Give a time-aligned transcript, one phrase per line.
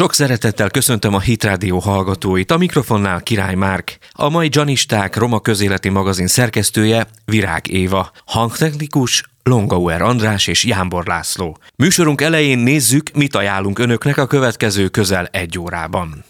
[0.00, 5.40] Sok szeretettel köszöntöm a Hit Radio hallgatóit, a mikrofonnál Király Márk, a mai Janisták Roma
[5.40, 11.58] Közéleti Magazin szerkesztője Virág Éva, hangtechnikus Longauer András és Jámbor László.
[11.76, 16.24] Műsorunk elején nézzük, mit ajánlunk önöknek a következő közel egy órában.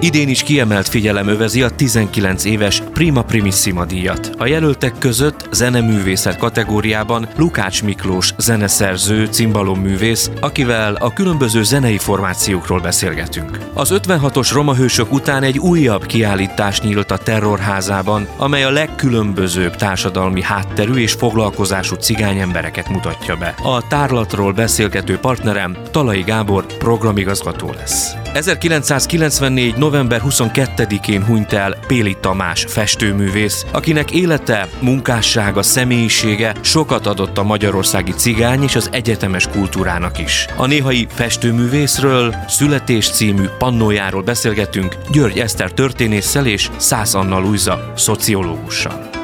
[0.00, 4.30] Idén is kiemelt figyelem övezi a 19 éves Prima Primissima díjat.
[4.38, 13.58] A jelöltek között zeneművészet kategóriában Lukács Miklós zeneszerző, cimbalomművész, akivel a különböző zenei formációkról beszélgetünk.
[13.74, 20.42] Az 56-os Roma hősök után egy újabb kiállítás nyílt a Terrorházában, amely a legkülönbözőbb társadalmi
[20.42, 23.54] hátterű és foglalkozású cigány embereket mutatja be.
[23.62, 28.14] A tárlatról beszélgető partnerem Talai Gábor programigazgató lesz.
[28.34, 29.76] 1994.
[29.76, 38.12] november 22-én hunyt el Péli Tamás festőművész, akinek élete, munkássága, személyisége sokat adott a magyarországi
[38.12, 40.46] cigány és az egyetemes kultúrának is.
[40.56, 49.21] A néhai festőművészről, Születés című pannójáról beszélgetünk György Eszter történésszel és Szász Anna Luisa szociológussal.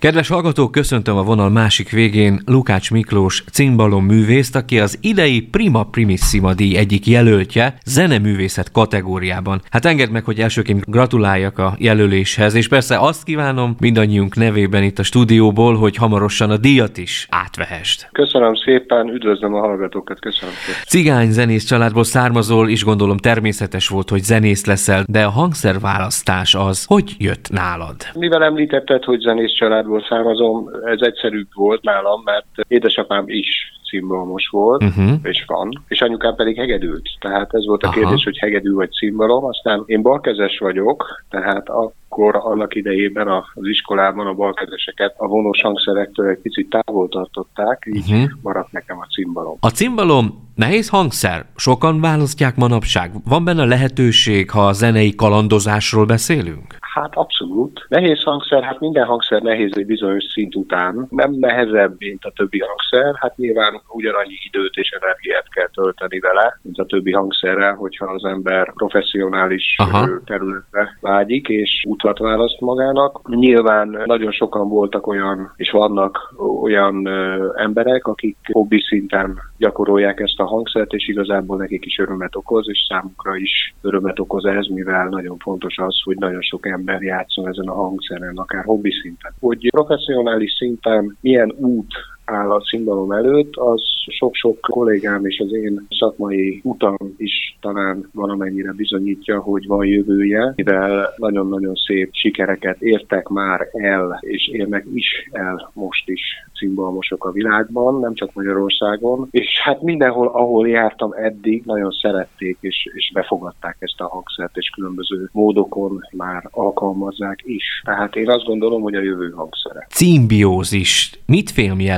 [0.00, 5.84] Kedves hallgatók, köszöntöm a vonal másik végén Lukács Miklós cimbalom művészt, aki az idei Prima
[5.84, 9.60] Primissima díj egyik jelöltje zeneművészet kategóriában.
[9.70, 14.98] Hát engedd meg, hogy elsőként gratuláljak a jelöléshez, és persze azt kívánom mindannyiunk nevében itt
[14.98, 18.08] a stúdióból, hogy hamarosan a díjat is átvehest.
[18.12, 20.82] Köszönöm szépen, üdvözlöm a hallgatókat, köszönöm szépen.
[20.86, 26.84] Cigány zenész családból származol, és gondolom természetes volt, hogy zenész leszel, de a hangszerválasztás az
[26.86, 27.96] hogy jött nálad?
[28.14, 34.48] Mivel említetted, hogy zenész család családból származom, ez egyszerűbb volt nálam, mert édesapám is cimbalomos
[34.48, 35.12] volt, uh-huh.
[35.22, 37.08] és van, és anyukám pedig hegedült.
[37.20, 37.96] Tehát ez volt a Aha.
[38.00, 39.44] kérdés, hogy hegedű vagy cimbalom.
[39.44, 46.28] Aztán én balkezes vagyok, tehát akkor annak idejében az iskolában a balkezeseket a vonós hangszerektől
[46.28, 48.30] egy picit távol tartották, így uh-huh.
[48.42, 49.56] maradt nekem a cimbalom.
[49.60, 51.46] A cimbalom nehéz hangszer?
[51.56, 53.10] Sokan választják manapság.
[53.28, 56.79] Van benne lehetőség, ha a zenei kalandozásról beszélünk?
[56.94, 57.86] Hát abszolút.
[57.88, 61.06] Nehéz hangszer, hát minden hangszer nehéz egy bizonyos szint után.
[61.10, 63.14] Nem nehezebb, mint a többi hangszer.
[63.18, 68.24] Hát nyilván ugyanannyi időt és energiát kell tölteni vele, mint a többi hangszerrel, hogyha az
[68.24, 70.08] ember professzionális Aha.
[70.24, 73.28] területre vágyik, és utat választ magának.
[73.28, 77.08] Nyilván nagyon sokan voltak olyan, és vannak olyan
[77.56, 82.86] emberek, akik hobbi szinten gyakorolják ezt a hangszert, és igazából nekik is örömet okoz, és
[82.88, 87.68] számukra is örömet okoz ez, mivel nagyon fontos az, hogy nagyon sok ember játszon ezen
[87.68, 89.32] a hangszeren, akár hobbi szinten.
[89.40, 91.92] Hogy professzionális szinten milyen út
[92.30, 98.72] áll a színbalom előtt, az sok-sok kollégám és az én szakmai utam is talán valamennyire
[98.72, 105.70] bizonyítja, hogy van jövője, mivel nagyon-nagyon szép sikereket értek már el, és érnek is el
[105.74, 106.20] most is
[106.60, 112.88] cimbalmosok a világban, nem csak Magyarországon, és hát mindenhol, ahol jártam eddig, nagyon szerették és,
[112.94, 117.82] és befogadták ezt a hangszert, és különböző módokon már alkalmazzák is.
[117.84, 119.86] Tehát én azt gondolom, hogy a jövő hangszere.
[119.90, 121.20] Cimbiózis.
[121.26, 121.50] Mit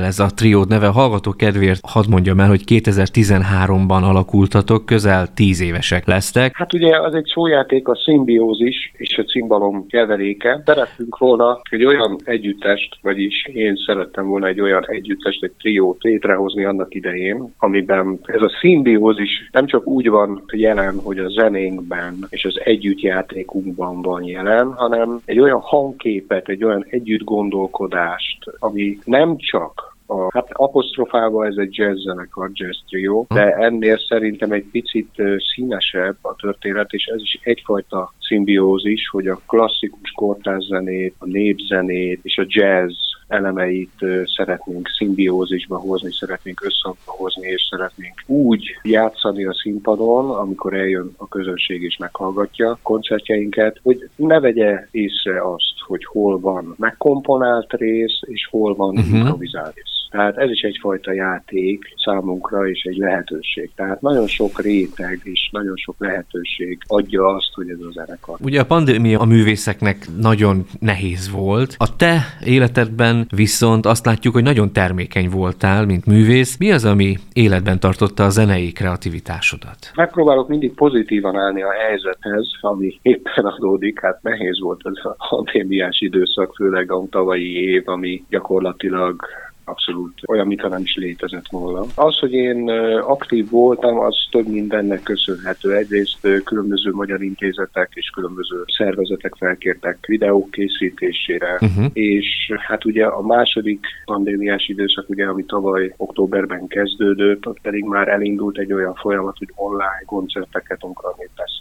[0.02, 0.86] ez a triód neve?
[0.86, 6.56] Hallgató kedvéért hadd mondjam el, hogy 2013-ban alakultatok, közel 10 évesek lesztek.
[6.56, 10.62] Hát ugye az egy szójáték, a szimbiózis és a cimbalom keveréke.
[10.64, 16.64] Szerettünk volna egy olyan együttest, vagyis én szerettem volna egy olyan együttest, egy triót létrehozni
[16.64, 22.44] annak idején, amiben ez a szimbiózis nem csak úgy van jelen, hogy a zenénkben és
[22.44, 29.96] az együttjátékunkban van jelen, hanem egy olyan hangképet, egy olyan együtt gondolkodást, ami nem csak
[30.12, 35.22] a, hát apostrofálva ez egy jazz zenekar, jazz trio, de ennél szerintem egy picit
[35.54, 42.20] színesebb a történet, és ez is egyfajta szimbiózis, hogy a klasszikus kortárs zenét, a népzenét
[42.22, 44.04] és a jazz elemeit
[44.36, 51.28] szeretnénk szimbiózisba hozni, szeretnénk összhangba hozni, és szeretnénk úgy játszani a színpadon, amikor eljön a
[51.28, 58.48] közönség és meghallgatja koncertjeinket, hogy ne vegye észre azt, hogy hol van megkomponált rész, és
[58.50, 59.18] hol van uh-huh.
[59.18, 60.02] improvizált rész.
[60.12, 63.70] Tehát ez is egyfajta játék számunkra, és egy lehetőség.
[63.74, 68.36] Tehát nagyon sok réteg és nagyon sok lehetőség adja azt, hogy ez a zenekar.
[68.40, 71.74] Ugye a pandémia a művészeknek nagyon nehéz volt.
[71.78, 76.58] A te életedben viszont azt látjuk, hogy nagyon termékeny voltál, mint művész.
[76.58, 79.92] Mi az, ami életben tartotta a zenei kreativitásodat?
[79.94, 84.00] Megpróbálok mindig pozitívan állni a helyzethez, ami éppen adódik.
[84.00, 89.24] Hát nehéz volt ez a pandémiás időszak, főleg a tavalyi év, ami gyakorlatilag
[89.64, 91.84] abszolút olyan, mintha nem is létezett volna.
[91.94, 92.70] Az, hogy én
[93.00, 95.76] aktív voltam, az több mindennek köszönhető.
[95.76, 101.86] Egyrészt különböző magyar intézetek és különböző szervezetek felkértek videók készítésére, uh-huh.
[101.92, 108.58] és hát ugye a második pandémiás időszak, ugye, ami tavaly októberben kezdődött, pedig már elindult
[108.58, 110.86] egy olyan folyamat, hogy online koncerteket tehát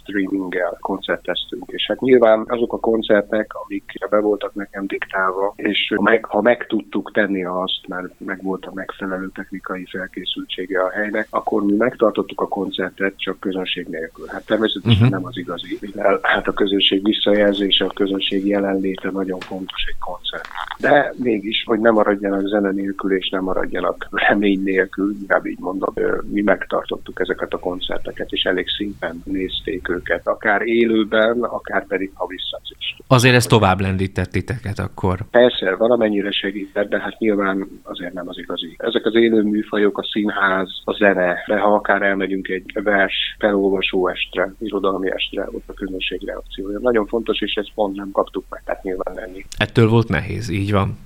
[0.02, 1.64] streaminggel koncerteztünk.
[1.66, 6.66] És hát nyilván azok a koncertek, amik be voltak nekem diktálva, és meg, ha meg
[6.66, 12.40] tudtuk tenni azt, mert meg volt a megfelelő technikai felkészültsége a helynek, akkor mi megtartottuk
[12.40, 14.26] a koncertet csak közönség nélkül.
[14.26, 15.10] Hát természetesen uh-huh.
[15.10, 20.48] nem az igazi, mivel hát a közönség visszajelzése, a közönség jelenléte nagyon fontos egy koncert.
[20.78, 25.94] De mégis, hogy nem maradjanak zene nélkül, és nem maradjanak remény nélkül, inkább így mondom,
[26.22, 32.26] mi megtartottuk ezeket a koncerteket, és elég színben nézték őket, akár élőben, akár pedig ha
[32.26, 32.96] visszacsist.
[33.06, 35.18] Azért ez tovább lendített titeket akkor?
[35.30, 38.74] Persze, valamennyire segített, de hát nyilván azért nem az igazi.
[38.76, 44.08] Ezek az élő műfajok, a színház, a zene, de ha akár elmegyünk egy vers felolvasó
[44.08, 46.78] estre, irodalmi estre, ott a közönség reakciója.
[46.78, 49.44] Nagyon fontos, és ezt pont nem kaptuk meg, tehát nyilván lenni.
[49.56, 50.98] Ettől volt nehéz, így van.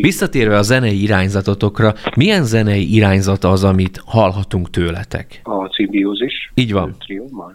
[0.00, 5.40] Visszatérve a zenei irányzatotokra, milyen zenei irányzat az, amit hallhatunk tőletek?
[5.44, 6.52] A szimbiózis.
[6.54, 6.96] Így van.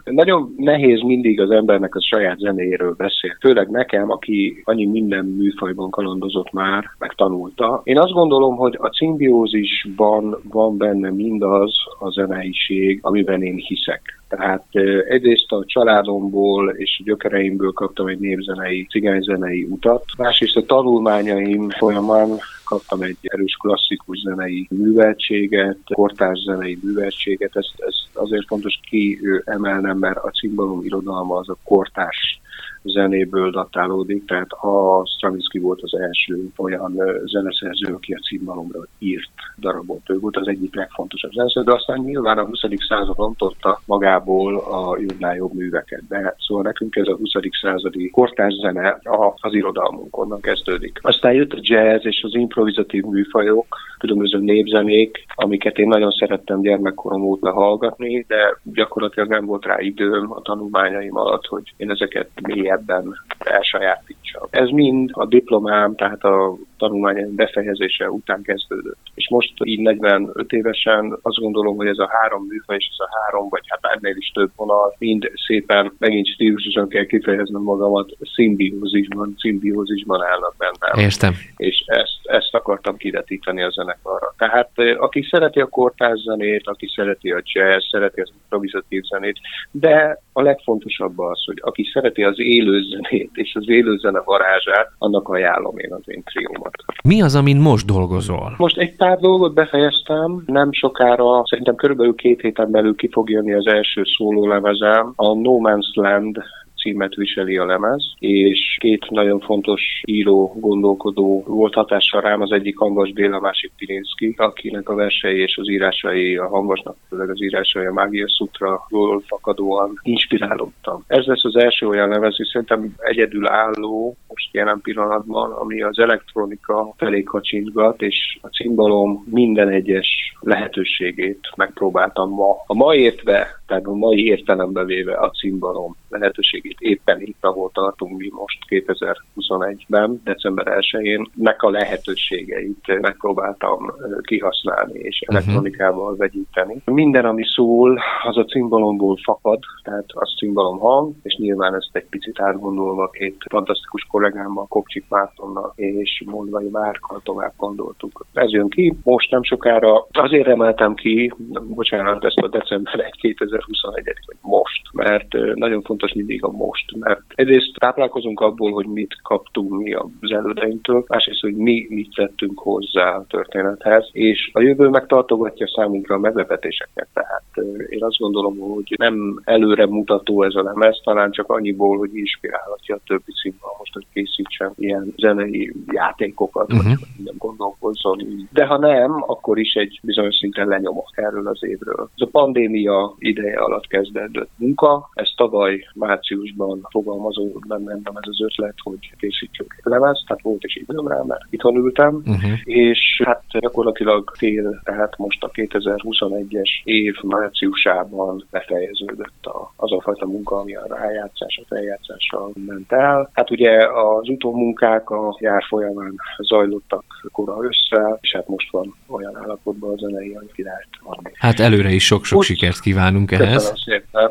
[0.04, 3.36] Nagyon nehéz mindig az embernek a saját zenéjéről beszél.
[3.40, 7.80] Főleg nekem, aki annyi minden műfajban kalandozott már, meg tanulta.
[7.84, 14.20] Én azt gondolom, hogy a szimbiózisban van benne mindaz a zeneiség, amiben én hiszek.
[14.28, 14.64] Tehát
[15.08, 22.28] egyrészt a családomból és a gyökereimből kaptam egy népzenei, cigányzenei utat, másrészt a tanulmányaim folyamán
[22.64, 30.18] kaptam egy erős klasszikus zenei műveltséget, kortárs zenei műveltséget, ezt, ezt azért fontos kiemelnem, mert
[30.18, 32.40] a cimbalom irodalma az a kortárs
[32.86, 40.10] zenéből datálódik, tehát a Stravinsky volt az első olyan zeneszerző, aki a címmalomra írt darabot.
[40.10, 42.60] Ő volt az egyik legfontosabb zeneszerző, de aztán nyilván a 20.
[42.88, 46.02] század ontotta magából a jobbnál jobb műveket.
[46.08, 47.30] De szóval nekünk ez a 20.
[47.60, 48.98] századi kortárs zene
[49.40, 50.98] az irodalmunk onnan kezdődik.
[51.02, 53.66] Aztán jött a jazz és az improvizatív műfajok,
[53.98, 60.32] különböző népzenék, amiket én nagyon szerettem gyermekkorom óta hallgatni, de gyakorlatilag nem volt rá időm
[60.32, 62.30] a tanulmányaim alatt, hogy én ezeket
[62.76, 64.48] mélyebben elsajátítsam.
[64.50, 68.98] Ez mind a diplomám, tehát a tanulmányaim befejezése után kezdődött.
[69.14, 73.08] És most így 45 évesen azt gondolom, hogy ez a három műfaj és ez a
[73.20, 79.34] három, vagy hát ennél is több vonal, mind szépen megint stílusosan kell kifejeznem magamat, szimbiózisban,
[79.38, 80.98] szimbiózisban állnak bennem.
[81.04, 81.34] Értem.
[81.56, 84.34] És ezt, ezt akartam kivetíteni a zenekarra.
[84.38, 89.38] Tehát aki szereti a kortárs zenét, aki szereti a jazz, szereti az improvizatív zenét,
[89.70, 94.92] de a legfontosabb az, hogy aki szereti az élő zenét és az élő zene varázsát,
[94.98, 96.74] annak ajánlom én az én triómat.
[97.04, 98.54] Mi az, amin most dolgozol?
[98.56, 103.52] Most egy pár dolgot befejeztem, nem sokára, szerintem körülbelül két héten belül ki fog jönni
[103.52, 106.42] az első szólólemezem, a No Man's Land
[106.86, 112.78] címet viseli a lemez, és két nagyon fontos író, gondolkodó volt hatással rám, az egyik
[112.78, 117.42] Hangos Béla, a másik Pilinszki, akinek a versei és az írásai, a Hangosnak főleg az
[117.42, 121.04] írásai a Mágia Sutra-ról fakadóan inspirálódtam.
[121.06, 125.98] Ez lesz az első olyan lemez, hogy szerintem egyedül álló, most jelen pillanatban, ami az
[125.98, 130.08] elektronika felé kacsintgat, és a cimbalom minden egyes
[130.40, 132.56] lehetőségét megpróbáltam ma.
[132.66, 138.18] A ma értve, tehát a mai értelembe véve a cimbalom lehetőségét éppen itt, ahol tartunk
[138.18, 145.36] mi most 2021-ben, december 1-én, nek a lehetőségeit megpróbáltam kihasználni és mhm.
[145.36, 146.82] elektronikával vegyíteni.
[146.84, 152.06] Minden, ami szól, az a cimbalomból fakad, tehát az cimbalom hang, és nyilván ezt egy
[152.10, 158.26] picit átgondolva két fantasztikus kollégámmal, Kopcsik Mártonnal és Moldvai Márkkal tovább gondoltuk.
[158.32, 161.32] Ez jön ki, most nem sokára azért emeltem ki,
[161.68, 167.20] bocsánat, ezt a december 1 2021 vagy most, mert nagyon fontos mindig a most, mert
[167.34, 173.16] egyrészt táplálkozunk abból, hogy mit kaptunk mi az elődeinktől, másrészt, hogy mi mit tettünk hozzá
[173.16, 177.08] a történethez, és a jövő megtartogatja számunkra a meglepetéseket.
[177.12, 177.42] Tehát
[177.88, 182.94] én azt gondolom, hogy nem előre mutató ez a lemez, talán csak annyiból, hogy inspirálhatja
[182.94, 186.86] a többi színben most, hogy készítsen ilyen zenei játékokat, uh-huh.
[186.86, 188.48] vagy nem gondolkozzon.
[188.52, 192.10] De ha nem, akkor is egy bizonyos szinten lenyomok erről az évről.
[192.14, 198.42] Ez a pandémia ideje alatt kezdődött munka, ez tavaly március júliusban fogalmazódott bennem ez az
[198.42, 202.50] ötlet, hogy készítsük lemez, tehát volt is időm rá, mert itthon ültem, uh-huh.
[202.64, 210.26] és hát gyakorlatilag tél, tehát most a 2021-es év márciusában befejeződött a, az a fajta
[210.26, 213.30] munka, ami a rájátszás, a feljátszással ment el.
[213.32, 219.36] Hát ugye az utómunkák a jár folyamán zajlottak kora össze, és hát most van olyan
[219.36, 221.30] állapotban a zenei, hogy ki lehet adni.
[221.34, 223.72] Hát előre is sok-sok sikert kívánunk ehhez.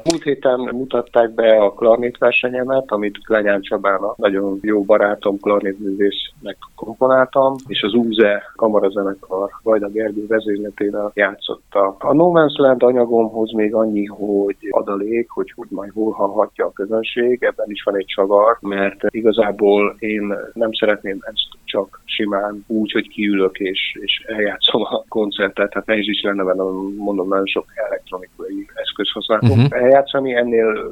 [0.04, 7.56] Múlt héten mutatták be a klarnét versenyemet, amit Klenyán Csabának nagyon jó barátom, klarnétművésznek komponáltam,
[7.68, 11.96] és az Úze kamarazenekar Vajda Gergő vezérletével játszotta.
[12.00, 16.72] A No Man's Land anyagomhoz még annyi, hogy adalék, hogy, hogy majd hol hallhatja a
[16.72, 22.92] közönség, ebben is van egy csavar, mert igazából én nem szeretném ezt csak simán úgy,
[22.92, 26.64] hogy kiülök és, és eljátszom a koncertet, hát nehéz is lenne vele,
[26.98, 29.82] mondom, nagyon sok elektronikai eszköz használok uh-huh.
[29.82, 30.92] eljátszani, ennél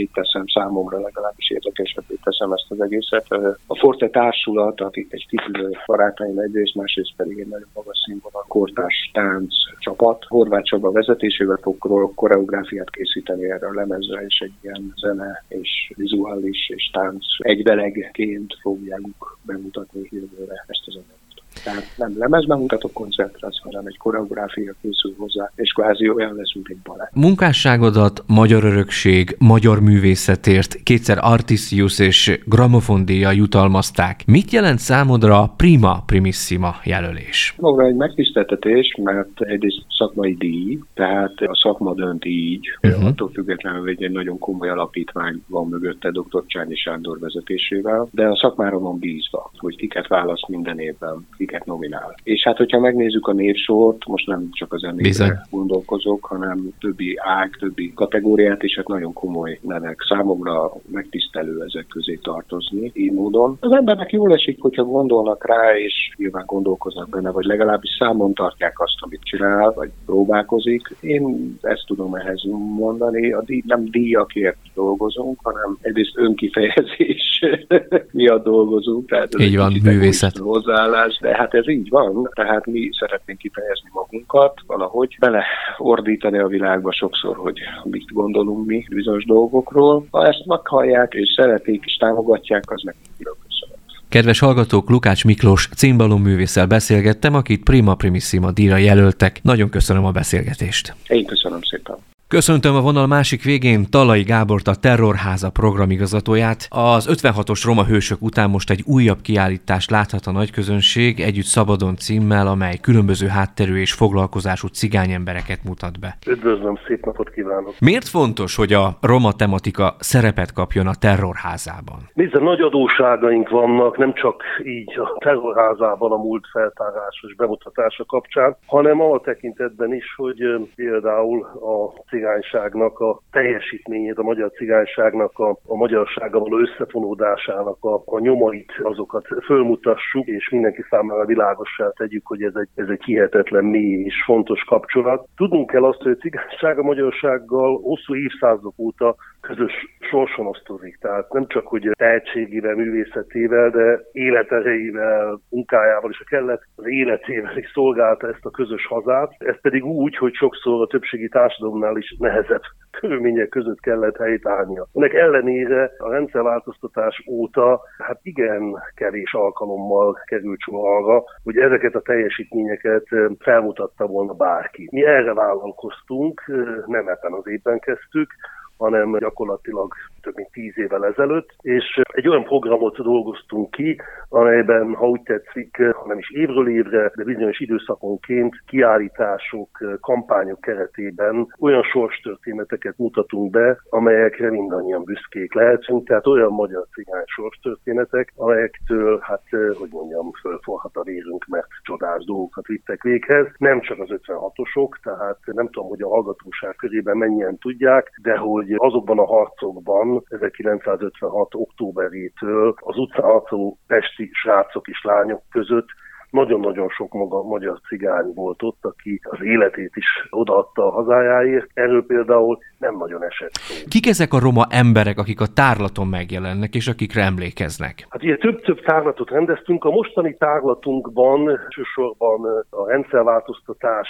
[0.00, 3.26] érdekesebbé teszem számomra, legalábbis érdekesebbé teszem ezt az egészet.
[3.66, 9.10] A Forte Társulat, akik egy kitűnő barátaim egyrészt, másrészt pedig egy nagyon magas színvonal kortás
[9.12, 10.24] tánc csapat.
[10.28, 11.78] Horváth Csaba vezetésével fog
[12.14, 19.00] koreográfiát készíteni erre a lemezre, és egy ilyen zene és vizuális és tánc egyvelegként fogják
[19.42, 21.19] bemutatni jövőre ezt az anyagot.
[21.64, 26.68] Tehát nem lemezben mutatok koncertre, hanem egy koreográfia készül hozzá, és kvázi olyan lesz, mint
[26.68, 27.10] egy balett.
[27.14, 34.22] Munkásságodat magyar örökség, magyar művészetért kétszer Artisius és Gramofondíja jutalmazták.
[34.26, 37.54] Mit jelent számodra Prima Primissima jelölés?
[37.58, 43.06] Maga egy megtiszteltetés, mert egyrészt szakmai díj, tehát a szakma dönt így, uh-huh.
[43.06, 46.42] attól függetlenül, hogy egy nagyon komoly alapítvány van mögötte dr.
[46.46, 52.14] Csányi Sándor vezetésével, de a szakmára van bízva, hogy kiket választ minden évben, akiket nominál.
[52.22, 57.56] És hát, hogyha megnézzük a névsort, most nem csak az zenére gondolkozok, hanem többi ág,
[57.58, 60.04] többi kategóriát, és hát nagyon komoly nevek.
[60.08, 63.56] Számomra megtisztelő ezek közé tartozni, így módon.
[63.60, 68.80] Az embernek jól esik, hogyha gondolnak rá, és nyilván gondolkoznak benne, vagy legalábbis számon tartják
[68.80, 70.96] azt, amit csinál, vagy próbálkozik.
[71.00, 72.42] Én ezt tudom ehhez
[72.76, 73.32] mondani.
[73.32, 77.44] A díj, nem díjakért dolgozunk, hanem egyrészt önkifejezés
[78.12, 79.08] miatt dolgozunk.
[79.08, 80.36] Tehát Így van, művészet.
[80.36, 86.92] Hozzáállás, de hát ez így van, tehát mi szeretnénk kifejezni magunkat, valahogy beleordítani a világba
[86.92, 90.06] sokszor, hogy mit gondolunk mi bizonyos dolgokról.
[90.10, 93.78] Ha ezt meghallják és szeretik és támogatják, az nekünk köszönöm.
[94.08, 99.42] Kedves hallgatók, Lukács Miklós címbalom művésszel beszélgettem, akit Prima Primissima díjra jelöltek.
[99.42, 100.94] Nagyon köszönöm a beszélgetést.
[101.08, 102.09] Én köszönöm szépen.
[102.38, 106.66] Köszöntöm a vonal másik végén Talai Gábort, a Terrorháza programigazgatóját.
[106.68, 112.46] Az 56-os Roma hősök után most egy újabb kiállítást láthat a nagyközönség együtt Szabadon címmel,
[112.46, 116.16] amely különböző hátterű és foglalkozású cigány embereket mutat be.
[116.26, 117.74] Üdvözlöm, szép napot kívánok!
[117.80, 121.98] Miért fontos, hogy a roma tematika szerepet kapjon a Terrorházában?
[122.12, 128.56] Nézd, nagy adóságaink vannak, nem csak így a Terrorházában a múlt feltárása és bemutatása kapcsán,
[128.66, 130.38] hanem a tekintetben is, hogy
[130.74, 138.18] például a cigányságnak a teljesítményét, a magyar cigányságnak a, a magyarsággal való összefonódásának a, a
[138.18, 144.04] nyomait, azokat fölmutassuk, és mindenki számára világossá tegyük, hogy ez egy, ez egy hihetetlen mély
[144.04, 145.28] és fontos kapcsolat.
[145.36, 149.72] Tudnunk kell azt, hogy a cigányság a magyarsággal hosszú évszázadok óta közös
[150.10, 150.98] sorson osztozik.
[150.98, 157.70] Tehát nem csak, hogy tehetségével, művészetével, de életerejével, munkájával és a kellett az életével is
[157.72, 159.34] szolgálta ezt a közös hazát.
[159.38, 162.62] Ez pedig úgy, hogy sokszor a többségi társadalomnál is nehezebb
[163.00, 164.86] körülmények között kellett helytállnia.
[164.92, 172.00] Ennek ellenére a rendszerváltoztatás óta hát igen kevés alkalommal került sor arra, hogy ezeket a
[172.00, 173.06] teljesítményeket
[173.38, 174.88] felmutatta volna bárki.
[174.92, 176.42] Mi erre vállalkoztunk,
[176.86, 178.34] nem ebben az évben kezdtük,
[178.80, 185.08] hanem gyakorlatilag több mint tíz évvel ezelőtt, és egy olyan programot dolgoztunk ki, amelyben, ha
[185.08, 189.68] úgy tetszik, nem is évről évre, de bizonyos időszakonként kiállítások,
[190.00, 198.32] kampányok keretében olyan sorstörténeteket mutatunk be, amelyekre mindannyian büszkék lehetünk, tehát olyan magyar cigány sorstörténetek,
[198.36, 199.42] amelyektől, hát,
[199.78, 203.46] hogy mondjam, fölforhat a vérünk, mert csodás dolgokat vittek véghez.
[203.58, 208.69] Nem csak az 56-osok, tehát nem tudom, hogy a hallgatóság körében mennyien tudják, de hogy
[208.76, 211.54] azokban a harcokban, 1956.
[211.54, 213.40] októberétől az utcán
[213.86, 215.88] pesti srácok és lányok között
[216.30, 221.70] nagyon-nagyon sok maga magyar cigány volt ott, aki az életét is odaadta a hazájáért.
[221.74, 223.84] Erről például nem nagyon esett szó.
[223.88, 228.06] Kik ezek a roma emberek, akik a tárlaton megjelennek, és akikre emlékeznek?
[228.08, 229.84] Hát ugye több-több tárlatot rendeztünk.
[229.84, 234.08] A mostani tárlatunkban elsősorban a rendszerváltoztatás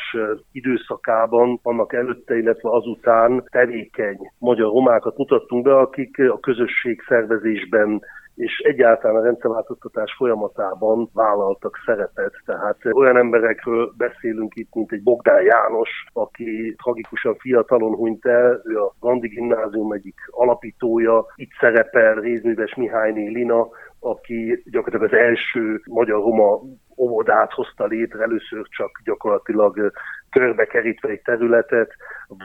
[0.53, 8.03] időszakában, annak előtte, illetve azután tevékeny magyar romákat mutattunk be, akik a közösség szervezésben
[8.41, 12.33] és egyáltalán a rendszerváltoztatás folyamatában vállaltak szerepet.
[12.45, 18.81] Tehát olyan emberekről beszélünk itt, mint egy Bogdán János, aki tragikusan fiatalon hunyt el, ő
[18.81, 23.69] a Gandhi Gimnázium egyik alapítója, itt szerepel Rézműves Mihályné Lina,
[24.01, 26.61] aki gyakorlatilag az első magyar-roma
[26.97, 29.93] óvodát hozta létre, először csak gyakorlatilag
[30.31, 31.93] körbekerítve egy területet,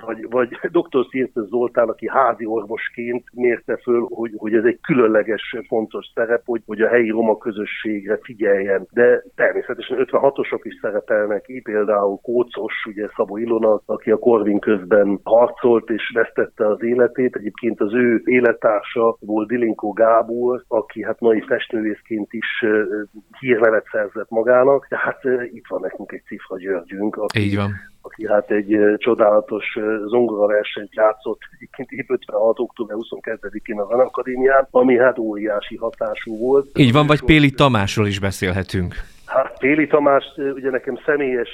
[0.06, 1.06] vagy, vagy dr.
[1.10, 6.62] Szirte Zoltán, aki házi orvosként mérte föl, hogy, hogy ez egy különleges, fontos szerep, hogy,
[6.66, 8.88] hogy a helyi roma közösségre figyeljen.
[8.92, 15.20] De természetesen 56-osok is szerepelnek itt, például Kócos, ugye Szabó Ilona, aki a Korvin közben
[15.24, 17.36] harcolt és vesztette az életét.
[17.36, 22.66] Egyébként az ő élettársa volt Dilinkó Gábor, aki hát mai festővészként is
[23.40, 24.88] hírnevet szerzett magának.
[24.88, 25.24] Tehát
[25.54, 27.72] itt van nekünk egy Cifra Györgyünk, aki Így van
[28.08, 32.60] aki hát egy csodálatos zongoraversenyt játszott egyébként 56.
[32.60, 36.78] október 22-én az Akadémián, ami hát óriási hatású volt.
[36.78, 38.96] Így van, vagy Péli Tamásról is beszélhetünk.
[39.26, 41.50] Hát Péli Tamás, ugye nekem személyes,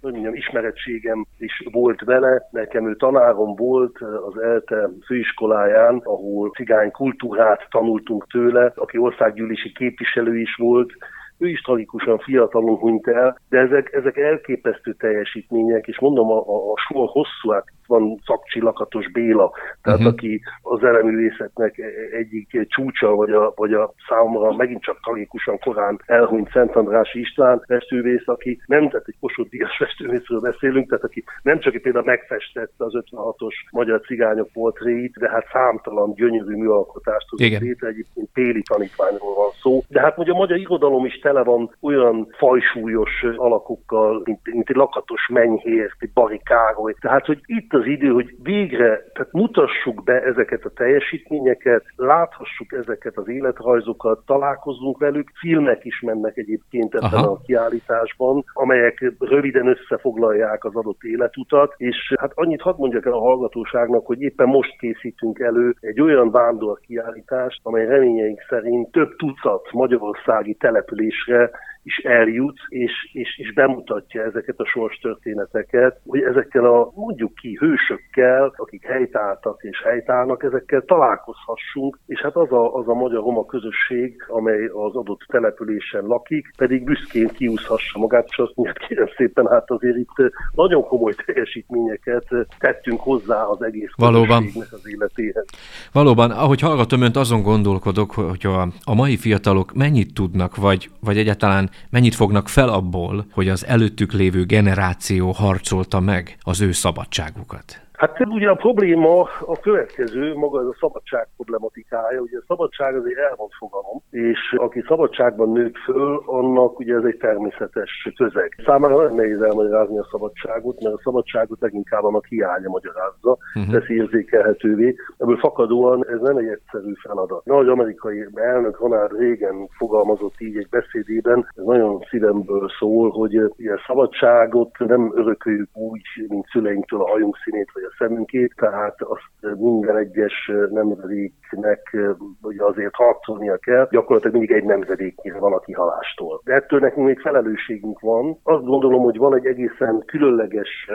[0.00, 6.90] hogy mondjam, ismerettségem is volt vele, nekem ő tanárom volt az ELTE főiskoláján, ahol cigány
[6.90, 10.92] kultúrát tanultunk tőle, aki országgyűlési képviselő is volt,
[11.38, 16.72] ő is tragikusan fiatalon hunyt el, de ezek, ezek elképesztő teljesítmények, és mondom, a, a,
[16.72, 19.52] a sor hosszú, hát van Szakcsi Lakatos Béla,
[19.82, 20.14] tehát uh-huh.
[20.14, 21.80] aki az eleművészetnek
[22.12, 27.62] egyik csúcsa, vagy a, vagy a számomra megint csak tragikusan korán elhunyt Szent Andrási István
[27.66, 32.84] festővész, aki nem, tehát egy Kossuth Díjas festővészről beszélünk, tehát aki nem csak például megfestette
[32.84, 39.34] az 56-os magyar cigányok portréit, de hát számtalan gyönyörű műalkotást hozott létre, egyébként Péli tanítványról
[39.34, 39.82] van szó.
[39.88, 44.76] De hát ugye a magyar irodalom is tele van olyan fajsúlyos alakokkal, mint, mint egy
[44.76, 46.94] lakatos mennyhér, egy barikároly.
[47.00, 53.16] Tehát, hogy itt az idő, hogy végre tehát mutassuk be ezeket a teljesítményeket, láthassuk ezeket
[53.16, 55.30] az életrajzokat, találkozzunk velük.
[55.34, 57.30] Filmek is mennek egyébként ebben Aha.
[57.30, 63.20] a kiállításban, amelyek röviden összefoglalják az adott életutat, és hát annyit hadd mondjak el a
[63.20, 69.72] hallgatóságnak, hogy éppen most készítünk elő egy olyan vándor kiállítást, amely reményeink szerint több tucat
[69.72, 71.50] magyarországi településre
[71.86, 78.52] is eljut, és, és, és bemutatja ezeket a sorstörténeteket, hogy ezekkel a mondjuk ki hősökkel,
[78.56, 84.66] akik helytáltak és helytálnak, ezekkel találkozhassunk, és hát az a, az a magyar-roma közösség, amely
[84.66, 89.96] az adott településen lakik, pedig büszkén kiúszhassa magát, és azt mondja, kérem szépen, hát azért
[89.96, 92.26] itt nagyon komoly teljesítményeket
[92.58, 94.44] tettünk hozzá az egész Valóban.
[94.70, 95.44] az életéhez.
[95.92, 101.18] Valóban, ahogy hallgatom önt, azon gondolkodok, hogy a, a mai fiatalok mennyit tudnak, vagy, vagy
[101.18, 107.85] egyáltalán mennyit fognak fel abból, hogy az előttük lévő generáció harcolta meg az ő szabadságukat?
[107.96, 112.20] Hát ugye a probléma a következő, maga ez a szabadság problematikája.
[112.20, 117.04] Ugye a szabadság az egy elvont fogalom, és aki szabadságban nőtt föl, annak ugye ez
[117.04, 118.62] egy természetes közeg.
[118.64, 123.72] Számára nagyon nehéz elmagyarázni a szabadságot, mert a szabadságot leginkább annak hiánya magyarázza, uh-huh.
[123.72, 124.96] teszi érzékelhetővé.
[125.18, 127.44] Ebből fakadóan ez nem egy egyszerű feladat.
[127.44, 133.80] Nagy amerikai elnök Ronald Reagan fogalmazott így egy beszédében, ez nagyon szívemből szól, hogy ilyen
[133.86, 139.96] szabadságot nem örököljük úgy, mint szüleinktől a hajunk színét vagy a szemünkét, tehát azt minden
[139.96, 141.96] egyes nemzedéknek
[142.42, 143.88] ugye azért harcolnia kell.
[143.90, 146.40] Gyakorlatilag mindig egy nemzedéknyire van a kihalástól.
[146.44, 148.38] De ettől nekünk még felelősségünk van.
[148.42, 150.90] Azt gondolom, hogy van egy egészen különleges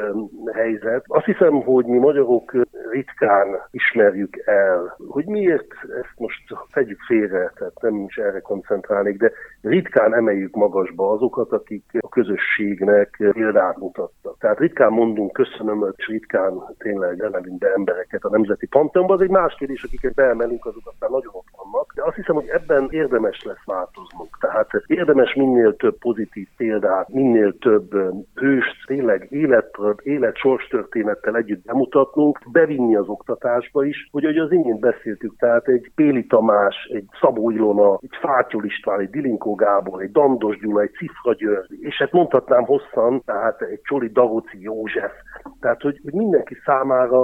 [0.53, 1.03] helyzet.
[1.07, 2.51] Azt hiszem, hogy mi magyarok
[2.91, 5.67] ritkán ismerjük el, hogy miért
[6.01, 11.83] ezt most tegyük félre, tehát nem is erre koncentrálnék, de ritkán emeljük magasba azokat, akik
[11.99, 14.37] a közösségnek példát mutattak.
[14.39, 19.13] Tehát ritkán mondunk köszönöm, és ritkán tényleg be embereket a Nemzeti Panteonba.
[19.13, 21.93] Az egy más kérdés, akiket beemelünk, azok aztán nagyon ott vannak.
[21.95, 24.37] De azt hiszem, hogy ebben érdemes lesz változnunk.
[24.39, 27.91] Tehát érdemes minél több pozitív példát, minél több
[28.35, 34.79] hőst, tényleg élet, élet sorstörténettel együtt bemutatnunk, bevinni az oktatásba is, hogy ahogy az imént
[34.79, 40.11] beszéltük, tehát egy Péli Tamás, egy Szabó Ilona, egy Fátyol István, egy Dilinkó Gábor, egy
[40.11, 45.11] Dandos Gyula, egy Cifra György, és hát mondhatnám hosszan, tehát egy Csoli Dagoci József,
[45.59, 46.70] Tehát, hogy mindenki számára,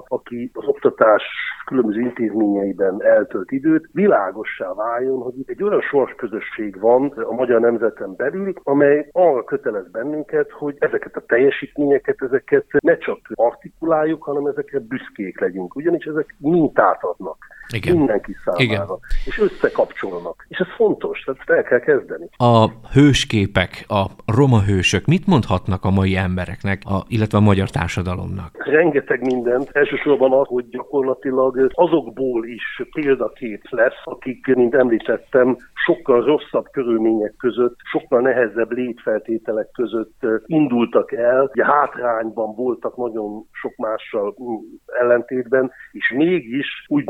[0.08, 1.24] aki az oktatás
[1.66, 8.16] különböző intézményeiben eltölt időt, világossá váljon, hogy itt egy olyan sorsközösség van a magyar nemzeten
[8.16, 14.80] belül, amely arra kötelez bennünket, hogy ezeket a teljesítményeket, ezeket ne csak artikuláljuk, hanem ezekre
[14.80, 15.76] büszkék legyünk.
[15.76, 17.38] Ugyanis ezek mintát adnak
[17.76, 17.98] igen.
[17.98, 18.64] mindenki számára.
[18.64, 18.86] Igen.
[19.26, 20.46] És összekapcsolnak.
[20.48, 22.30] És ez fontos, tehát el kell kezdeni.
[22.38, 28.52] A hősképek, a roma hősök mit mondhatnak a mai embereknek, a, illetve a magyar társadalomnak?
[28.70, 29.70] Rengeteg mindent.
[29.72, 37.76] Elsősorban az, hogy gyakorlatilag azokból is példakép lesz, akik, mint említettem, sokkal rosszabb körülmények között,
[37.92, 44.56] sokkal nehezebb létfeltételek között indultak el, ugye hátrányban voltak nagyon sok mással mm,
[45.02, 47.06] ellentétben, és mégis úgy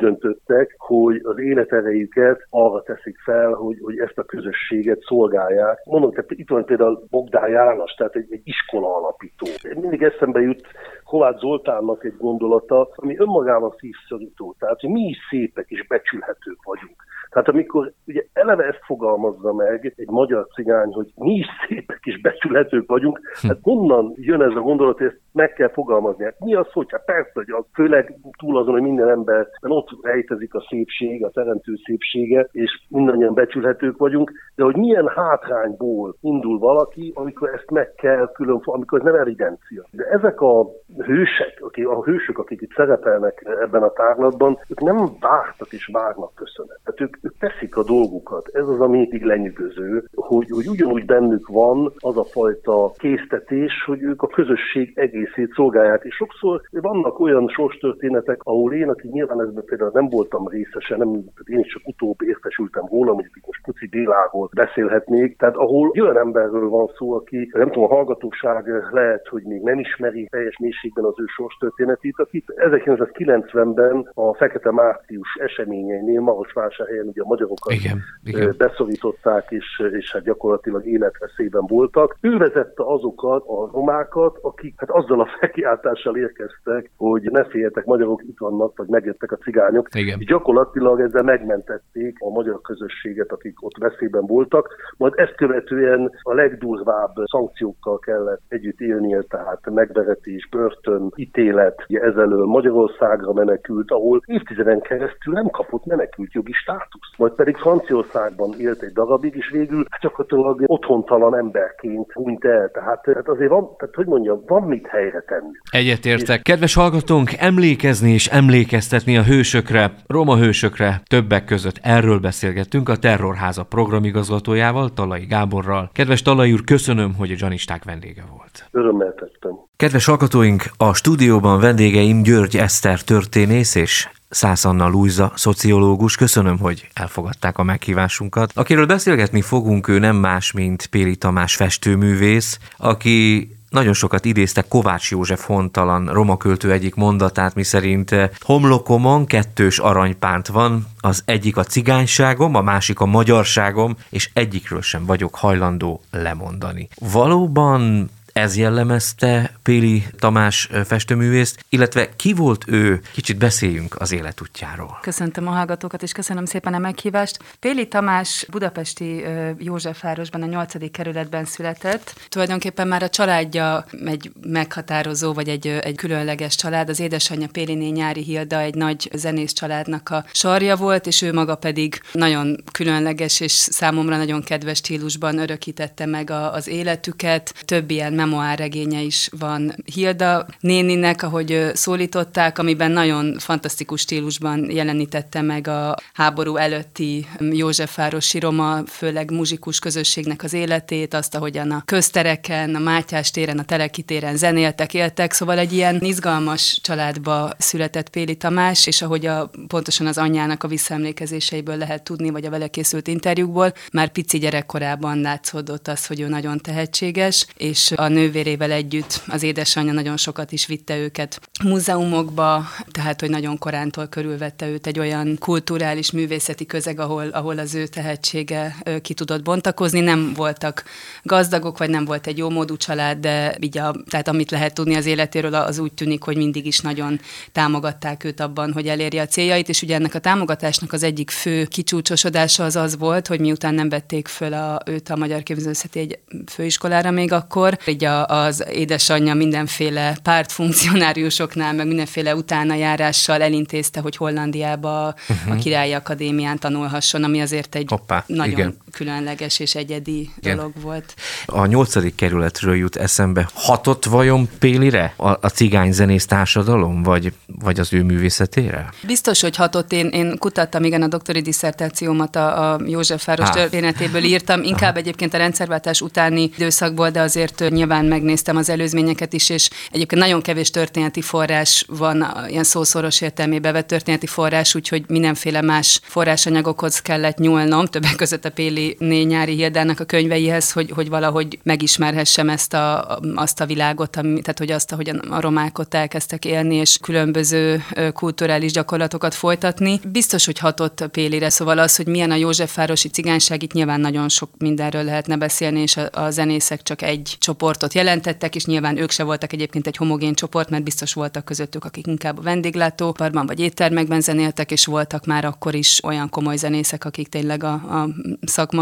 [0.48, 5.82] döntöttek, hogy az életerejüket arra teszik fel, hogy, hogy ezt a közösséget szolgálják.
[5.86, 9.48] Mondom, tehát itt van például Bogdán János, tehát egy, egy iskola alapító.
[9.80, 10.68] Mindig eszembe jut
[11.04, 14.56] Kovács Zoltánnak egy gondolata, ami önmagában szívszorító.
[14.60, 17.04] Tehát, hogy mi is szépek és becsülhetők vagyunk.
[17.30, 22.22] Tehát amikor ugye eleve ezt fogalmazza meg egy magyar cigány, hogy mi is szépek és
[22.22, 23.48] becsülhetők vagyunk, hm.
[23.48, 26.24] hát honnan jön ez a gondolat, hogy ezt meg kell fogalmazni.
[26.24, 30.54] Hát mi az, hogyha persze, hogy az, főleg túl azon, hogy minden ember, ott rejtezik
[30.54, 37.12] a szépség, a teremtő szépsége, és mindannyian becsülhetők vagyunk, de hogy milyen hátrányból indul valaki,
[37.16, 39.88] amikor ezt meg kell külön, amikor ez nem evidencia.
[39.92, 44.98] De ezek a hősek, akik, a hősök, akik itt szerepelnek ebben a tárlatban, ők nem
[45.20, 46.80] vártak és várnak köszönet.
[46.84, 48.50] Tehát ők, ők teszik a dolgukat.
[48.54, 54.02] Ez az, ami így lenyűgöző, hogy, hogy ugyanúgy bennük van az a fajta késztetés, hogy
[54.02, 56.04] ők a közösség egészét szolgálják.
[56.04, 61.10] És sokszor vannak olyan sorstörténetek, ahol én, aki nyilván ezben például nem voltam részese, nem,
[61.46, 66.18] én is csak utóbb értesültem volna, mondjuk itt most Puci Béláról beszélhetnék, tehát ahol olyan
[66.18, 71.04] emberről van szó, aki nem tudom, a hallgatóság lehet, hogy még nem ismeri teljes mélységben
[71.04, 71.66] az ő sorstörténetét,
[72.15, 78.56] akit 1990-ben a Fekete Március eseményeinél Marosvásárhelyen ugye a magyarokat igen, igen.
[78.58, 82.17] beszorították, és, és hát gyakorlatilag életveszélyben voltak.
[82.21, 88.23] Ő vezette azokat a romákat, akik hát azzal a felkiáltással érkeztek, hogy ne féljetek, magyarok
[88.23, 89.88] itt vannak, vagy megjöttek a cigányok.
[89.95, 90.19] Igen.
[90.19, 94.75] Gyakorlatilag ezzel megmentették a magyar közösséget, akik ott veszélyben voltak.
[94.97, 101.57] Majd ezt követően a legdurvább szankciókkal kellett együtt élnie, tehát megveretés, börtön, ítélet,
[101.88, 108.82] ezelől Magyarországra menekült, ahol évtizeden keresztül nem kapott menekült jogi státusz majd pedig Franciaországban élt
[108.82, 112.72] egy darabig, és végül hát gyakorlatilag otthontalan emberként hunyt el.
[112.72, 115.52] Tehát, tehát azért van, tehát hogy mondjam, van mit helyre tenni.
[115.72, 116.41] Egyetértek.
[116.41, 123.63] Kedves hallgatónk, emlékezni és emlékeztetni a hősökre, roma hősökre többek között erről beszélgettünk a Terrorháza
[123.63, 125.89] programigazgatójával, Talai Gáborral.
[125.93, 128.67] Kedves Talai úr, köszönöm, hogy a Janisták vendége volt.
[128.72, 129.66] Örömmel tettem.
[129.78, 136.90] Kedves hallgatóink, a stúdióban vendégeim György Eszter történész és Szász Anna Lújza, szociológus, köszönöm, hogy
[136.94, 138.52] elfogadták a meghívásunkat.
[138.56, 145.12] Akiről beszélgetni fogunk, ő nem más, mint Péli Tamás festőművész, aki nagyon sokat idézte Kovács
[145.12, 152.62] József hontalan romaköltő egyik mondatát, miszerint homlokomon kettős aranypánt van, az egyik a cigányságom, a
[152.62, 156.88] másik a magyarságom, és egyikről sem vagyok hajlandó lemondani.
[157.12, 163.02] Valóban ez jellemezte Péli Tamás festőművészt, illetve ki volt ő?
[163.13, 164.97] Kicsit beszéljünk az életútjáról.
[165.02, 167.39] Köszöntöm a hallgatókat, és köszönöm szépen a meghívást.
[167.60, 169.23] Péli Tamás budapesti
[169.58, 170.91] Józsefvárosban, a 8.
[170.91, 172.13] kerületben született.
[172.30, 176.89] Tulajdonképpen már a családja egy meghatározó, vagy egy, egy különleges család.
[176.89, 181.56] Az édesanyja Péliné Nyári Hilda egy nagy zenész családnak a sarja volt, és ő maga
[181.56, 187.54] pedig nagyon különleges és számomra nagyon kedves stílusban örökítette meg a, az életüket.
[187.65, 189.76] Több ilyen memoárregénye is van.
[189.94, 198.86] Hilda néninek, ahogy szólították, amiben nagyon fantasztikus stílusban jelenítette meg a háború előtti Józsefvárosi roma,
[198.88, 204.38] főleg muzsikus közösségnek az életét, azt, ahogyan a köztereken, a Mátyás téren, a Teleki téren
[204.38, 210.18] zenéltek, éltek, szóval egy ilyen izgalmas családba született Péli Tamás, és ahogy a, pontosan az
[210.18, 216.06] anyjának a visszaemlékezéseiből lehet tudni, vagy a vele készült interjúkból, már pici gyerekkorában látszódott az,
[216.06, 221.39] hogy ő nagyon tehetséges, és a nővérével együtt az édesanyja nagyon sokat is vitte őket
[221.63, 227.75] múzeumokba, tehát hogy nagyon korántól körülvette őt egy olyan kulturális, művészeti közeg, ahol, ahol az
[227.75, 229.99] ő tehetsége ki tudott bontakozni.
[229.99, 230.84] Nem voltak
[231.23, 234.95] gazdagok, vagy nem volt egy jó módú család, de így a, tehát amit lehet tudni
[234.95, 237.19] az életéről, az úgy tűnik, hogy mindig is nagyon
[237.51, 241.65] támogatták őt abban, hogy elérje a céljait, és ugye ennek a támogatásnak az egyik fő
[241.65, 246.19] kicsúcsosodása az az volt, hogy miután nem vették föl a, őt a Magyar Képzőszeti egy
[246.45, 254.15] főiskolára még akkor, így látja az édesanyja mindenféle pártfunkcionáriusoknál, meg mindenféle utána járással elintézte, hogy
[254.15, 255.54] Hollandiába uh-huh.
[255.54, 258.78] a Királyi Akadémián tanulhasson, ami azért egy Hoppá, nagyon igen.
[258.98, 260.56] Különleges és egyedi igen.
[260.56, 261.14] dolog volt.
[261.46, 263.50] A nyolcadik kerületről jut eszembe.
[263.54, 268.90] Hatott vajon Pélire a, a cigány zenész társadalom, vagy, vagy az ő művészetére?
[269.02, 269.92] Biztos, hogy hatott.
[269.92, 275.00] Én, én kutattam, igen, a doktori diszertációmat a, a József Fáros történetéből írtam, inkább Aha.
[275.00, 280.42] egyébként a rendszerváltás utáni időszakból, de azért nyilván megnéztem az előzményeket is, és egyébként nagyon
[280.42, 287.38] kevés történeti forrás van, ilyen szószoros értelmében vett történeti forrás, úgyhogy mindenféle más forrásanyagokhoz kellett
[287.38, 293.19] nyúlnom, többek között a Péli nyári Hildának a könyveihez, hogy, hogy valahogy megismerhessem ezt a,
[293.36, 297.84] azt a világot, ami, tehát hogy azt, ahogyan a romák ott elkezdtek élni, és különböző
[298.13, 300.00] kulturális gyakorlatokat folytatni.
[300.12, 304.50] Biztos, hogy hatott Pélire, szóval az, hogy milyen a Józsefvárosi cigányság, itt nyilván nagyon sok
[304.58, 309.23] mindenről lehetne beszélni, és a, a zenészek csak egy csoportot jelentettek, és nyilván ők se
[309.23, 314.21] voltak egyébként egy homogén csoport, mert biztos voltak közöttük, akik inkább a vendéglátóparban vagy éttermekben
[314.21, 318.10] zenéltek, és voltak már akkor is olyan komoly zenészek, akik tényleg a, a
[318.41, 318.77] szakma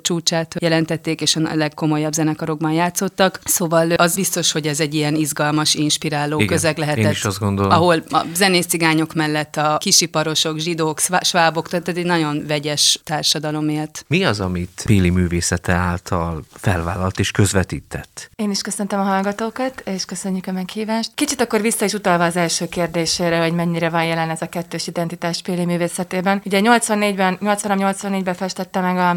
[0.00, 3.40] csúcsát jelentették, és a legkomolyabb zenekarokban játszottak.
[3.44, 7.04] Szóval az biztos, hogy ez egy ilyen izgalmas, inspiráló Igen, közeg lehetett.
[7.04, 7.70] Én is azt gondolom.
[7.70, 14.04] Ahol a zenész cigányok mellett a kisiparosok, zsidók, svábok, tehát egy nagyon vegyes társadalom élt.
[14.08, 18.30] Mi az, amit Péli művészete által felvállalt és közvetített?
[18.36, 21.10] Én is köszöntöm a hallgatókat, és köszönjük a meghívást.
[21.14, 24.86] Kicsit akkor vissza is utalva az első kérdésére, hogy mennyire van jelen ez a kettős
[24.86, 26.42] identitás Péli művészetében.
[26.44, 29.16] Ugye 84-ben, 83-84-ben festette meg a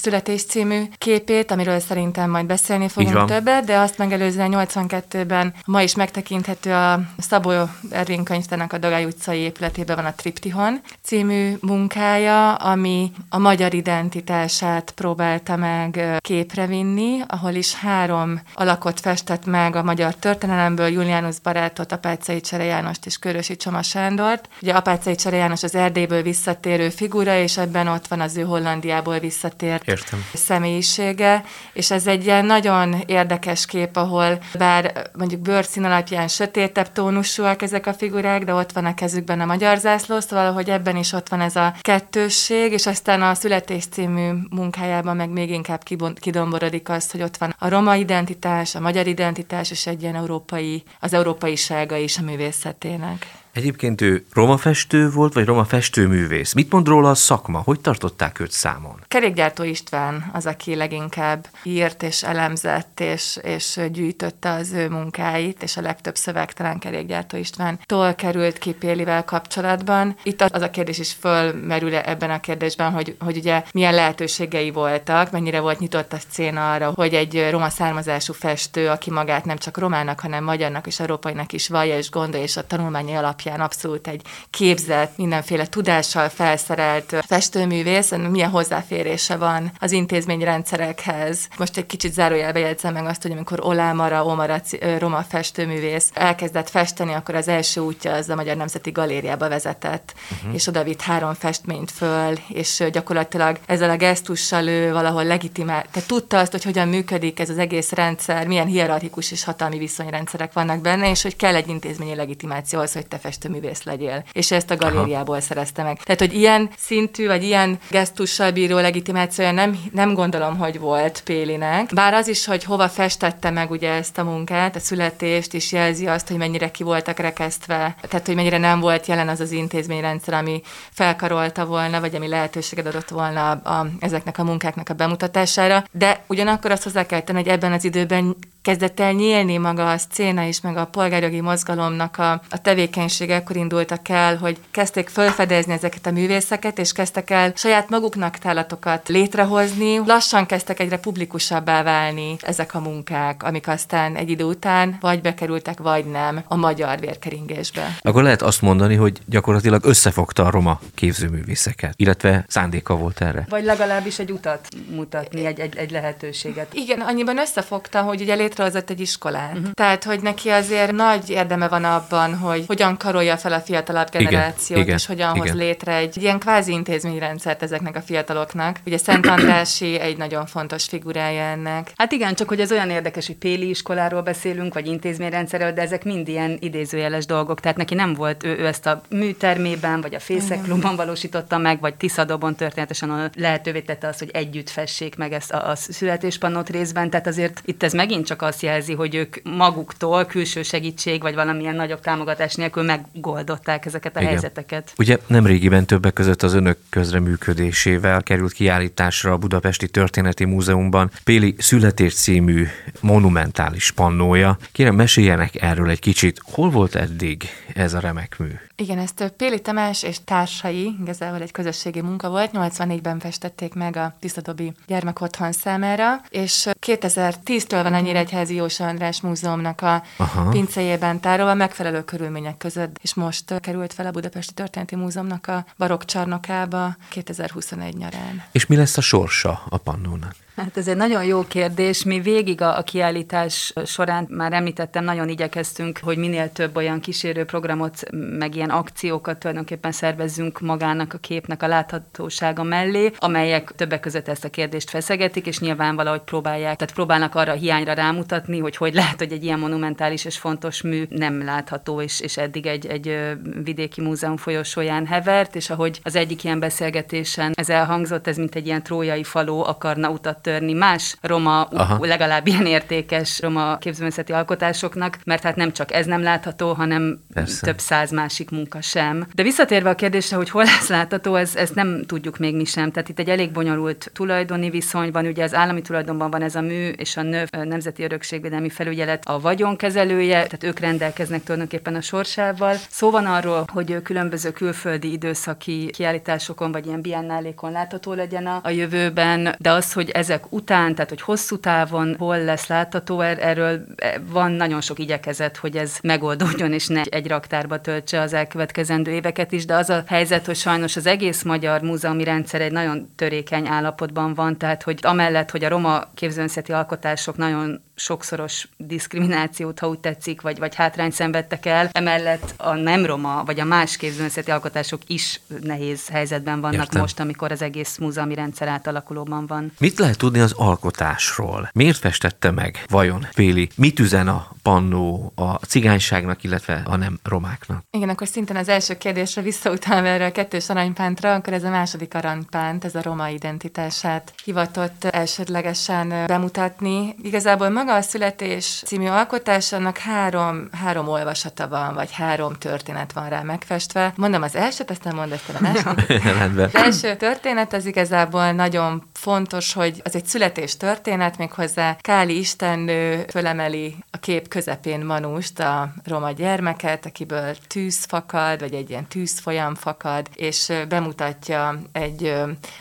[0.01, 5.95] Születés című képét, amiről szerintem majd beszélni fogunk többet, de azt megelőzően 82-ben ma is
[5.95, 7.51] megtekinthető a Szabó
[7.89, 14.91] Ervin könyvtának a Dagály utcai épületében van a Triptihon című munkája, ami a magyar identitását
[14.91, 21.91] próbálta meg képre vinni, ahol is három alakot festett meg a magyar történelemből, Julianus barátot,
[21.91, 24.49] Apácai Csere Jánost és Körösi Csoma Sándort.
[24.61, 29.19] Ugye Apácai Csere János az Erdélyből visszatérő figura, és ebben ott van az ő Hollandiából
[29.19, 30.25] visszatért Értem.
[30.33, 37.61] személyisége, és ez egy ilyen nagyon érdekes kép, ahol bár mondjuk bőrszín alapján sötétebb tónusúak
[37.61, 41.13] ezek a figurák, de ott van a kezükben a magyar zászló, szóval hogy ebben is
[41.13, 45.83] ott van ez a kettősség, és aztán a Születés című munkájában meg még inkább
[46.19, 50.83] kidomborodik az, hogy ott van a roma identitás, a magyar identitás, és egy ilyen európai,
[50.99, 53.40] az európai sága is a művészetének.
[53.53, 56.53] Egyébként ő roma festő volt, vagy roma festőművész?
[56.53, 57.61] Mit mond róla a szakma?
[57.65, 59.03] Hogy tartották őt számon?
[59.07, 65.77] Kerékgyártó István az, aki leginkább írt és elemzett és, és gyűjtötte az ő munkáit, és
[65.77, 70.15] a legtöbb szöveg talán Kerékgyártó Istvántól került ki Pélivel kapcsolatban.
[70.23, 75.31] Itt az a kérdés is fölmerül ebben a kérdésben, hogy, hogy ugye milyen lehetőségei voltak,
[75.31, 79.77] mennyire volt nyitott a szcéna arra, hogy egy roma származású festő, aki magát nem csak
[79.77, 84.07] romának, hanem magyarnak és európainak is vallja és gondolja, és a tanulmányi alap alapján abszolút
[84.07, 91.47] egy képzett, mindenféle tudással felszerelt festőművész, milyen hozzáférése van az intézményrendszerekhez.
[91.57, 94.61] Most egy kicsit zárójelbe jegyzem meg azt, hogy amikor Olámara, Omara,
[94.97, 100.53] roma festőművész elkezdett festeni, akkor az első útja az a Magyar Nemzeti Galériába vezetett, uh-huh.
[100.53, 106.07] és oda vitt három festményt föl, és gyakorlatilag ezzel a gesztussal ő valahol legitimál, tehát
[106.07, 110.81] tudta azt, hogy hogyan működik ez az egész rendszer, milyen hierarchikus és hatalmi viszonyrendszerek vannak
[110.81, 114.23] benne, és hogy kell egy intézményi legitimáció az, hogy te festőművész legyél.
[114.31, 115.43] És ezt a galériából Aha.
[115.43, 116.03] szerezte meg.
[116.03, 121.93] Tehát, hogy ilyen szintű, vagy ilyen gesztussal bíró legitimációja nem, nem gondolom, hogy volt Pélinek.
[121.93, 126.07] Bár az is, hogy hova festette meg ugye ezt a munkát, a születést is jelzi
[126.07, 130.33] azt, hogy mennyire ki voltak rekesztve, tehát, hogy mennyire nem volt jelen az az intézményrendszer,
[130.33, 135.83] ami felkarolta volna, vagy ami lehetőséget adott volna a, a, ezeknek a munkáknak a bemutatására.
[135.91, 139.97] De ugyanakkor azt hozzá kell tenni, hogy ebben az időben kezdett el nyílni maga a
[139.97, 145.73] szcéna is, meg a polgárjogi mozgalomnak a, a tevékenysége, akkor indultak el, hogy kezdték felfedezni
[145.73, 149.97] ezeket a művészeket, és kezdtek el saját maguknak tálatokat létrehozni.
[150.05, 155.79] Lassan kezdtek egyre publikusabbá válni ezek a munkák, amik aztán egy idő után vagy bekerültek,
[155.79, 157.97] vagy nem a magyar vérkeringésbe.
[158.01, 163.45] Akkor lehet azt mondani, hogy gyakorlatilag összefogta a roma képzőművészeket, illetve szándéka volt erre.
[163.49, 166.73] Vagy legalábbis egy utat mutatni, egy, egy, egy lehetőséget.
[166.73, 169.53] Igen, annyiban összefogta, hogy ugye létrehozott egy iskolát.
[169.57, 169.71] Uh-huh.
[169.71, 174.79] Tehát, hogy neki azért nagy érdeme van abban, hogy hogyan karolja fel a fiatalabb generációt,
[174.79, 175.47] igen, és hogyan igen.
[175.47, 178.77] hoz létre egy ilyen kvázi intézményrendszert ezeknek a fiataloknak.
[178.85, 181.91] Ugye Szent Andrási egy nagyon fontos figurája ennek.
[181.95, 186.03] Hát igen, csak hogy ez olyan érdekes, hogy Péli iskoláról beszélünk, vagy intézményrendszerről, de ezek
[186.03, 187.59] mind ilyen idézőjeles dolgok.
[187.59, 191.95] Tehát neki nem volt, ő, ő ezt a műtermében, vagy a Fészekklubban valósította meg, vagy
[191.95, 197.09] Tiszadobon történetesen lehetővé tette azt, hogy együtt fessék meg ezt a, a születéspannót részben.
[197.09, 201.35] Tehát azért itt ez megint csak csak azt jelzi, hogy ők maguktól külső segítség vagy
[201.35, 204.31] valamilyen nagyobb támogatás nélkül megoldották ezeket a Igen.
[204.31, 204.93] helyzeteket.
[204.97, 212.13] Ugye nemrégiben többek között az önök közreműködésével került kiállításra a Budapesti Történeti Múzeumban Péli születés
[212.13, 212.67] című
[212.99, 214.57] monumentális pannója.
[214.71, 216.39] Kérem, meséljenek erről egy kicsit.
[216.51, 218.49] Hol volt eddig ez a remek mű?
[218.81, 224.15] Igen, ezt Péli Tamás és társai, igazából egy közösségi munka volt, 84-ben festették meg a
[224.19, 230.49] Tiszadobi gyermekotthon számára, és 2010-től van a Nyíregyházi Jósa András Múzeumnak a Aha.
[230.49, 236.03] pincéjében tárolva megfelelő körülmények között, és most került fel a Budapesti Történeti Múzeumnak a barokk
[236.03, 238.43] csarnokába 2021 nyarán.
[238.51, 240.35] És mi lesz a sorsa a pannónak?
[240.61, 242.03] Hát ez egy nagyon jó kérdés.
[242.03, 248.03] Mi végig a, kiállítás során már említettem, nagyon igyekeztünk, hogy minél több olyan kísérő programot,
[248.11, 254.43] meg ilyen akciókat tulajdonképpen szervezzünk magának a képnek a láthatósága mellé, amelyek többek között ezt
[254.43, 258.93] a kérdést feszegetik, és nyilván valahogy próbálják, tehát próbálnak arra a hiányra rámutatni, hogy hogy
[258.93, 263.17] lehet, hogy egy ilyen monumentális és fontos mű nem látható, és, és eddig egy, egy
[263.63, 268.65] vidéki múzeum folyosóján hevert, és ahogy az egyik ilyen beszélgetésen ez elhangzott, ez mint egy
[268.65, 272.05] ilyen trójai faló akarna utat törni más roma, Aha.
[272.05, 277.65] legalább ilyen értékes roma képzőművészeti alkotásoknak, mert hát nem csak ez nem látható, hanem Persze.
[277.65, 279.27] több száz másik munka sem.
[279.33, 282.91] De visszatérve a kérdésre, hogy hol lesz látható, ez, ezt nem tudjuk még mi sem.
[282.91, 286.61] Tehát itt egy elég bonyolult tulajdoni viszony van, ugye az állami tulajdonban van ez a
[286.61, 292.75] mű, és a NÖV, Nemzeti Örökségvédelmi Felügyelet a vagyonkezelője, tehát ők rendelkeznek tulajdonképpen a sorsával.
[292.89, 298.69] Szó van arról, hogy különböző külföldi időszaki kiállításokon vagy ilyen biennálékon látható legyen a, a
[298.69, 303.37] jövőben, de az, hogy ezek évek után, tehát hogy hosszú távon hol lesz látható, er,
[303.39, 303.85] erről
[304.29, 309.51] van nagyon sok igyekezet, hogy ez megoldódjon, és ne egy raktárba töltse az elkövetkezendő éveket
[309.51, 313.67] is, de az a helyzet, hogy sajnos az egész magyar múzeumi rendszer egy nagyon törékeny
[313.67, 319.99] állapotban van, tehát hogy amellett, hogy a roma képzőművészeti alkotások nagyon sokszoros diszkriminációt, ha úgy
[319.99, 321.89] tetszik, vagy, vagy hátrányt szenvedtek el.
[321.91, 327.01] Emellett a nem roma, vagy a más képzőművészeti alkotások is nehéz helyzetben vannak Értem.
[327.01, 329.71] most, amikor az egész múzeumi rendszer átalakulóban van.
[329.79, 331.69] Mit lehet tudni az alkotásról?
[331.73, 333.69] Miért festette meg vajon Péli?
[333.75, 337.83] Mit üzen a pannó a cigányságnak, illetve a nem romáknak?
[337.91, 342.15] Igen, akkor szintén az első kérdésre visszautalva erre a kettős aranypántra, akkor ez a második
[342.15, 347.15] aranypánt, ez a roma identitását hivatott elsődlegesen bemutatni.
[347.21, 353.13] Igazából maga maga a születés című alkotás, annak három, három olvasata van, vagy három történet
[353.13, 354.13] van rá megfestve.
[354.15, 356.25] Mondom az elsőt, aztán mondd ezt a második.
[356.57, 363.25] az első történet az igazából nagyon fontos, hogy az egy születés történet, méghozzá Káli istennő
[363.29, 369.75] fölemeli a kép közepén Manust, a roma gyermeket, akiből tűz fakad, vagy egy ilyen tűzfolyam
[369.75, 372.33] fakad, és bemutatja egy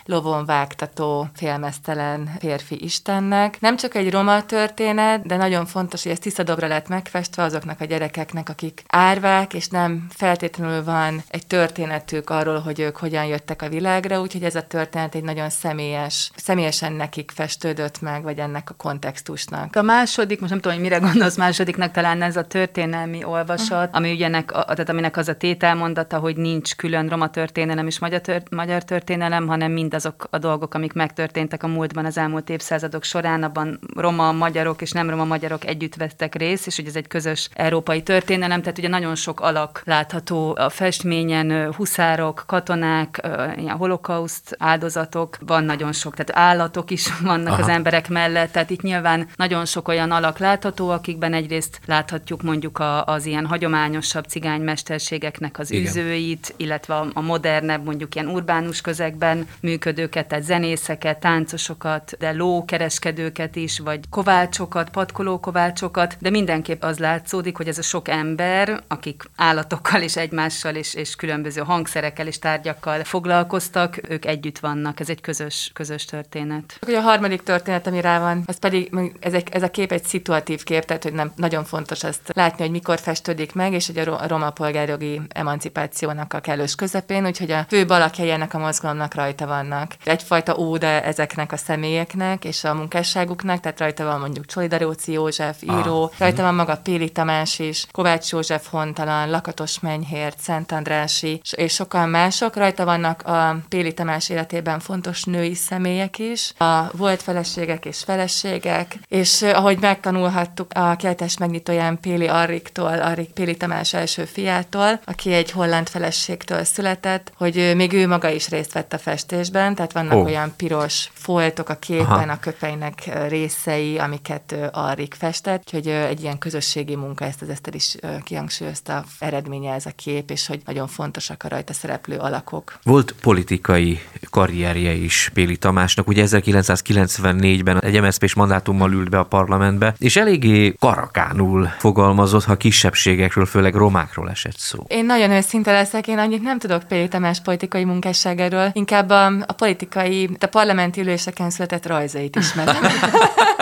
[0.05, 3.61] lovon vágtató, félmeztelen férfi istennek.
[3.61, 7.43] Nem csak egy roma történet, történet, de nagyon fontos, hogy ez tiszta dobra lett megfestve
[7.43, 13.25] azoknak a gyerekeknek, akik árvák, és nem feltétlenül van egy történetük arról, hogy ők hogyan
[13.25, 18.39] jöttek a világra, úgyhogy ez a történet egy nagyon személyes, személyesen nekik festődött meg, vagy
[18.39, 19.77] ennek a kontextusnak.
[19.77, 23.97] A második, most nem tudom, hogy mire gondolsz másodiknak, talán ez a történelmi olvasat, uh-huh.
[23.97, 28.21] ami ugyanek, a, tehát aminek az a tételmondata, hogy nincs külön roma történelem és magyar,
[28.21, 33.43] tört, magyar történelem, hanem mindazok a dolgok, amik megtörténtek a múltban az elmúlt évszázadok során,
[33.43, 37.49] abban roma, magyarok és nem roma magyarok együtt vettek részt, és hogy ez egy közös
[37.55, 43.21] európai történelem, tehát ugye nagyon sok alak látható a festményen, huszárok, katonák,
[43.57, 47.63] ilyen holokauszt áldozatok, van nagyon sok, tehát állatok is vannak Aha.
[47.63, 52.79] az emberek mellett, tehát itt nyilván nagyon sok olyan alak látható, akikben egyrészt láthatjuk mondjuk
[52.79, 55.85] a, az ilyen hagyományosabb cigánymesterségeknek az Igen.
[55.87, 63.57] üzőit, illetve a, a modernebb, mondjuk ilyen urbánus közegben működőket, tehát zenészeket, táncosokat, de lókereskedőket
[63.57, 69.23] is, vagy kovácsokat, kovácsokat, patkolókovácsokat, de mindenképp az látszódik, hogy ez a sok ember, akik
[69.37, 75.01] állatokkal és egymással és, és különböző hangszerekkel és tárgyakkal foglalkoztak, ők együtt vannak.
[75.01, 76.79] Ez egy közös, közös történet.
[76.81, 80.05] Hogy a harmadik történet, ami rá van, az pedig ez, egy, ez a kép egy
[80.05, 83.99] szituatív kép, tehát hogy nem nagyon fontos ezt látni, hogy mikor festődik meg, és hogy
[83.99, 89.47] a roma polgárjogi emancipációnak a kellős közepén, úgyhogy a fő alakjai ennek a mozgalomnak rajta
[89.47, 89.95] vannak.
[90.05, 95.63] Egyfajta óda ezeknek a személyeknek és a munkásságuknak, tehát rajta van mondjuk Csoli Daróci József,
[95.63, 96.11] író, ah.
[96.19, 102.09] rajta van maga Péli Tamás is, Kovács József Hontalan, Lakatos Menyhért, Szent Andrási, és sokan
[102.09, 102.57] mások.
[102.57, 108.99] Rajta vannak a Péli Tamás életében fontos női személyek is, a volt feleségek és feleségek,
[109.09, 115.51] és ahogy megtanulhattuk a keltes megnyitóján Péli Arriktól, Arrik Péli Tamás első fiától, aki egy
[115.51, 120.25] holland feleségtől született, hogy még ő maga is részt vett a festésben, tehát vannak oh.
[120.25, 122.33] olyan piros foltok a képen, Aha.
[122.33, 127.75] a köpeinek részei, amiket mellett arrik festett, úgyhogy egy ilyen közösségi munka, ezt az Eszter
[127.75, 132.79] is kihangsúlyozta, eredménye ez a kép, és hogy nagyon fontosak a rajta szereplő alakok.
[132.83, 139.95] Volt politikai karrierje is Péli Tamásnak, ugye 1994-ben egy MSZP-s mandátummal ült be a parlamentbe,
[139.99, 144.85] és eléggé karakánul fogalmazott, ha kisebbségekről, főleg romákról esett szó.
[144.87, 149.53] Én nagyon őszinte leszek, én annyit nem tudok Péli Tamás politikai munkásságáról, inkább a, a
[149.53, 152.77] politikai, a parlamenti üléseken született rajzait ismerem.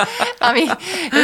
[0.49, 0.65] Ami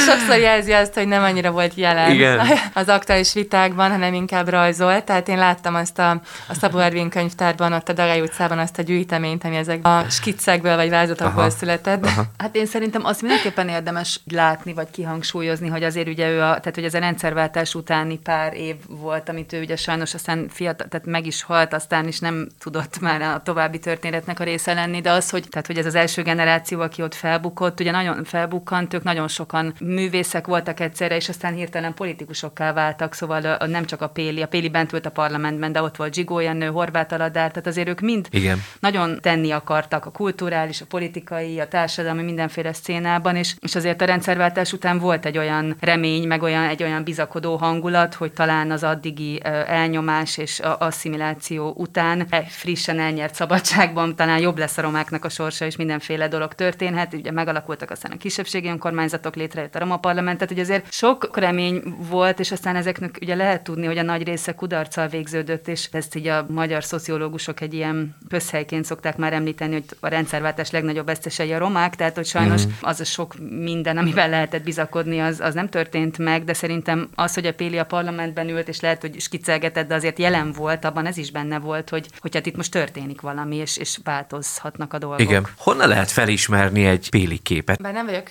[0.07, 2.41] sokszor jelzi azt, hogy nem annyira volt jelen Igen.
[2.73, 5.05] az aktuális vitákban, hanem inkább rajzolt.
[5.05, 6.11] Tehát én láttam azt a,
[6.49, 10.77] a Szabó Ervin könyvtárban, ott a Dagai utcában azt a gyűjteményt, ami ezek a skiccekből
[10.77, 11.51] vagy vázatokból Aha.
[11.51, 12.05] született.
[12.05, 12.23] Aha.
[12.39, 16.75] Hát én szerintem azt mindenképpen érdemes látni, vagy kihangsúlyozni, hogy azért ugye ő, a, tehát
[16.75, 21.07] hogy ez a rendszerváltás utáni pár év volt, amit ő ugye sajnos aztán fiatal, tehát
[21.07, 25.11] meg is halt, aztán is nem tudott már a további történetnek a része lenni, de
[25.11, 29.03] az, hogy, tehát, hogy ez az első generáció, aki ott felbukott, ugye nagyon felbukkant, ők
[29.03, 34.43] nagyon sokan művészek voltak egyszerre, és aztán hirtelen politikusokká váltak, szóval nem csak a Péli,
[34.43, 37.89] a Péli bent volt a parlamentben, de ott volt Zsigó Jenő, Horváth Aladár, tehát azért
[37.89, 38.63] ők mind Igen.
[38.81, 44.05] nagyon tenni akartak a kulturális, a politikai, a társadalmi mindenféle szénában, és, és azért a
[44.05, 48.83] rendszerváltás után volt egy olyan remény, meg olyan, egy olyan bizakodó hangulat, hogy talán az
[48.83, 55.25] addigi elnyomás és a asszimiláció után egy frissen elnyert szabadságban talán jobb lesz a romáknak
[55.25, 57.15] a sorsa, és mindenféle dolog történhet.
[57.15, 61.83] Ugye megalakultak aztán a kisebbségi önkormányzatok, létrejött a Roma Parlament, tehát ugye azért sok remény
[61.99, 66.15] volt, és aztán ezeknek ugye lehet tudni, hogy a nagy része kudarccal végződött, és ezt
[66.15, 71.53] így a magyar szociológusok egy ilyen közhelyként szokták már említeni, hogy a rendszerváltás legnagyobb vesztesei
[71.53, 72.71] a romák, tehát hogy sajnos mm.
[72.81, 77.35] az a sok minden, amivel lehetett bizakodni, az, az nem történt meg, de szerintem az,
[77.35, 81.07] hogy a Péli a parlamentben ült, és lehet, hogy skiccelgetett, de azért jelen volt, abban
[81.07, 84.99] ez is benne volt, hogy, hogy hát itt most történik valami, és, és változhatnak a
[84.99, 85.21] dolgok.
[85.21, 85.47] Igen.
[85.57, 87.83] Honnan lehet felismerni egy Péli képet?
[87.83, 88.29] Bár nem vagyok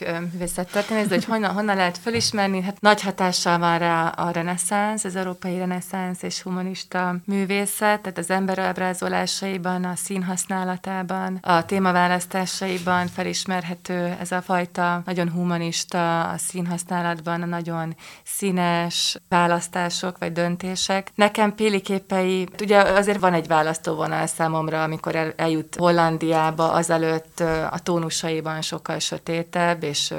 [0.93, 5.57] de hogy honnan, honnan lehet felismerni, hát nagy hatással van rá a reneszánsz, az európai
[5.57, 14.41] reneszánsz és humanista művészet, tehát az ember ábrázolásaiban, a színhasználatában, a témaválasztásaiban felismerhető ez a
[14.41, 21.11] fajta nagyon humanista a színhasználatban, a nagyon színes választások vagy döntések.
[21.15, 27.39] Nekem Péli képei, ugye azért van egy választóvonal számomra, amikor el, eljut Hollandiába, azelőtt
[27.71, 30.13] a tónusaiban sokkal sötétebb, és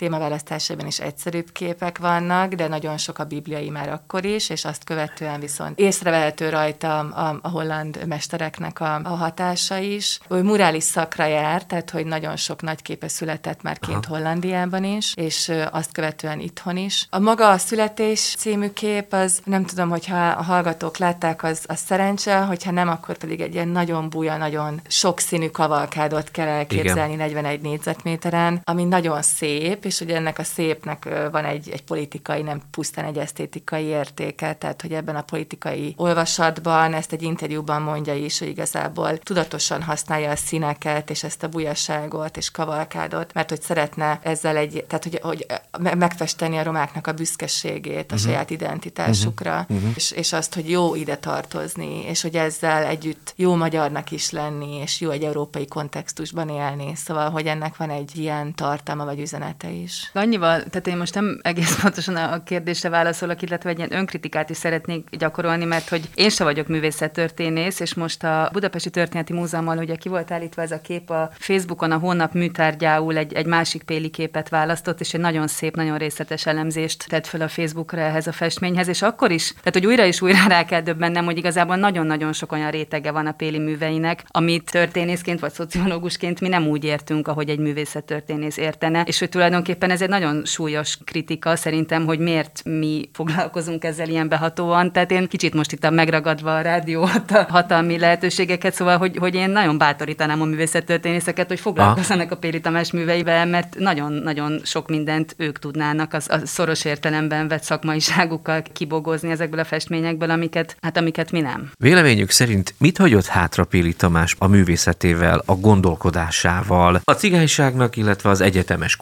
[0.00, 4.84] témaválasztásában is egyszerűbb képek vannak, de nagyon sok a bibliai már akkor is, és azt
[4.84, 10.20] követően viszont észrevehető rajta a, a holland mestereknek a, a hatása is.
[10.28, 14.14] Ő murális szakra jár, tehát hogy nagyon sok nagy képe született már kint Aha.
[14.14, 17.06] Hollandiában is, és azt követően itthon is.
[17.10, 21.78] A maga a születés című kép, az nem tudom, hogyha a hallgatók látták, az, az
[21.86, 27.26] szerencse, hogyha nem, akkor pedig egy ilyen nagyon buja, nagyon sokszínű kavalkádot kell elképzelni Igen.
[27.26, 32.62] 41 négyzetméteren, ami nagyon szép, és ugye ennek a szépnek van egy, egy politikai, nem
[32.70, 38.38] pusztán egy esztétikai értéke, tehát hogy ebben a politikai olvasatban, ezt egy interjúban mondja is,
[38.38, 44.20] hogy igazából tudatosan használja a színeket, és ezt a bujaságot és kavalkádot, mert hogy szeretne
[44.22, 45.46] ezzel egy, tehát hogy, hogy
[45.94, 48.30] megfesteni a romáknak a büszkeségét, a uh-huh.
[48.30, 49.90] saját identitásukra, uh-huh.
[49.94, 54.76] és, és azt, hogy jó ide tartozni, és hogy ezzel együtt jó magyarnak is lenni,
[54.76, 56.92] és jó egy európai kontextusban élni.
[56.94, 60.10] Szóval, hogy ennek van egy ilyen tartalma vagy üzenete is.
[60.14, 64.56] Annyival, tehát én most nem egész pontosan a kérdésre válaszolok, illetve egy ilyen önkritikát is
[64.56, 69.94] szeretnék gyakorolni, mert hogy én se vagyok művészettörténész, és most a Budapesti Történeti Múzeummal ugye
[69.94, 74.08] ki volt állítva ez a kép a Facebookon, a hónap műtárgyául egy, egy másik péli
[74.08, 78.32] képet választott, és egy nagyon szép, nagyon részletes elemzést tett fel a Facebookra ehhez a
[78.32, 82.32] festményhez, és akkor is, tehát hogy újra és újra rá kell döbbennem, hogy igazából nagyon-nagyon
[82.32, 87.28] sok olyan rétege van a péli műveinek, amit történészként vagy szociológusként mi nem úgy értünk,
[87.28, 92.62] ahogy egy művészettörténész értene, és hogy tulajdonképpen ez egy nagyon súlyos kritika szerintem, hogy miért
[92.64, 94.92] mi foglalkozunk ezzel ilyen behatóan.
[94.92, 99.34] Tehát én kicsit most itt a megragadva a rádió a hatalmi lehetőségeket, szóval, hogy, hogy
[99.34, 105.34] én nagyon bátorítanám a művészettörténészeket, hogy foglalkozzanak a Péli Tamás műveivel, mert nagyon-nagyon sok mindent
[105.36, 111.30] ők tudnának az, a szoros értelemben vett szakmaiságukkal kibogozni ezekből a festményekből, amiket, hát amiket
[111.30, 111.70] mi nem.
[111.78, 118.40] Véleményük szerint mit hagyott hátra Péli Tamás a művészetével, a gondolkodásával, a cigányságnak, illetve az
[118.40, 118.96] egyetemes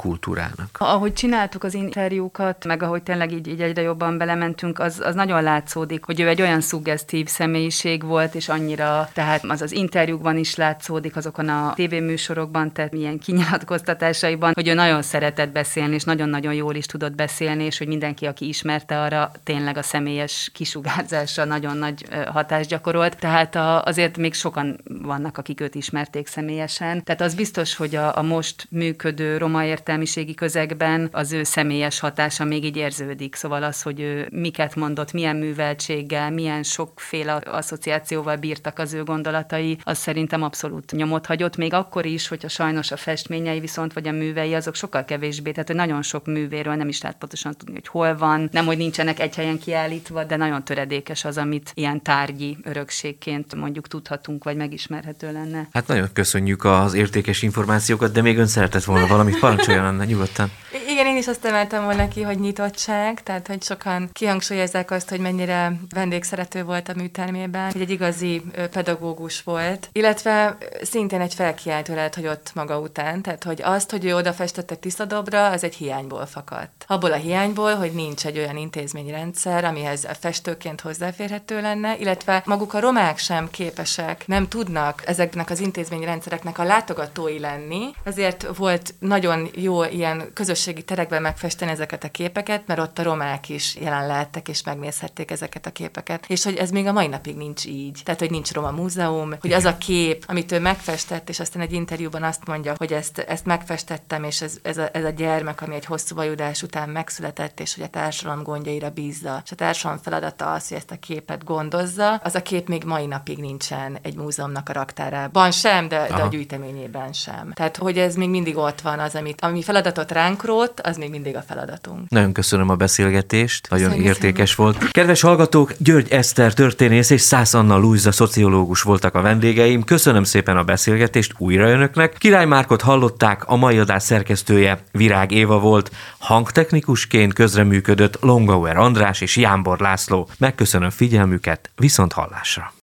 [0.49, 0.77] kultúrának?
[0.79, 5.43] Ahogy csináltuk az interjúkat, meg ahogy tényleg így, így egyre jobban belementünk, az, az nagyon
[5.43, 10.55] látszódik, hogy ő egy olyan szuggesztív személyiség volt, és annyira, tehát az az interjúkban is
[10.55, 16.75] látszódik, azokon a tévéműsorokban, tehát milyen kinyilatkoztatásaiban, hogy ő nagyon szeretett beszélni, és nagyon-nagyon jól
[16.75, 22.07] is tudott beszélni, és hogy mindenki, aki ismerte arra, tényleg a személyes kisugárzása nagyon nagy
[22.27, 23.19] hatást gyakorolt.
[23.19, 27.05] Tehát a, azért még sokan vannak, akik őt ismerték személyesen.
[27.05, 32.45] Tehát az biztos, hogy a, a most működő roma értelmiségi közegben az ő személyes hatása
[32.45, 33.35] még így érződik.
[33.35, 39.79] Szóval az, hogy ő miket mondott, milyen műveltséggel, milyen sokféle asszociációval bírtak az ő gondolatai,
[39.83, 44.13] az szerintem abszolút nyomot hagyott, még akkor is, hogyha sajnos a festményei viszont, vagy a
[44.13, 47.89] művei, azok sokkal kevésbé, tehát hogy nagyon sok művéről nem is lehet pontosan tudni, hogy
[47.89, 52.57] hol van, nem, hogy nincsenek egy helyen kiállítva, de nagyon töredékes az, amit ilyen tárgyi
[52.63, 55.69] örökségként mondjuk tudhatunk, vagy megismerhető lenne.
[55.73, 59.85] Hát nagyon köszönjük az értékes információkat, de még ön szeretett volna valamit parancsoljon
[60.29, 60.51] lenne nyugodtan.
[60.99, 65.21] Igen, én is azt emeltem volna ki, hogy nyitottság, tehát hogy sokan kihangsúlyozzák azt, hogy
[65.21, 72.51] mennyire vendégszerető volt a műtermében, hogy egy igazi pedagógus volt, illetve szintén egy felkiáltó hagyott
[72.55, 76.85] maga után, tehát hogy azt, hogy ő odafestette Tiszadobra, az egy hiányból fakadt.
[76.87, 82.75] Abból a hiányból, hogy nincs egy olyan intézményrendszer, amihez a festőként hozzáférhető lenne, illetve maguk
[82.75, 89.49] a romák sem képesek, nem tudnak ezeknek az intézményrendszereknek a látogatói lenni, ezért volt nagyon
[89.55, 94.49] jó ilyen közösségi terekben megfesteni ezeket a képeket, mert ott a romák is jelen lehettek
[94.49, 96.25] és megnézhették ezeket a képeket.
[96.29, 98.01] És hogy ez még a mai napig nincs így.
[98.05, 101.73] Tehát, hogy nincs Roma Múzeum, hogy az a kép, amit ő megfestett, és aztán egy
[101.73, 105.75] interjúban azt mondja, hogy ezt, ezt megfestettem, és ez, ez, a, ez a gyermek, ami
[105.75, 109.41] egy hosszú vajudás után megszületett, és hogy a társadalom gondjaira bízza.
[109.45, 112.15] És a társadalom feladata az, hogy ezt a képet gondozza.
[112.15, 116.29] Az a kép még mai napig nincsen egy múzeumnak a raktárában sem, de, de a
[116.29, 117.53] gyűjteményében sem.
[117.55, 121.11] Tehát, hogy ez még mindig ott van, az, amit, ami feladatot ránk rót, az még
[121.11, 122.09] mindig a feladatunk.
[122.09, 124.65] Nagyon köszönöm a beszélgetést, nagyon Köszönjük értékes szépen.
[124.65, 124.91] volt.
[124.91, 129.85] Kedves hallgatók, György Eszter történész és Szász Anna Luisa szociológus voltak a vendégeim.
[129.85, 132.15] Köszönöm szépen a beszélgetést újra önöknek.
[132.19, 139.37] Király Márkot hallották, a mai adás szerkesztője Virág Éva volt, hangtechnikusként közreműködött Longauer András és
[139.37, 140.29] Jánbor László.
[140.39, 142.73] Megköszönöm figyelmüket, viszont hallásra.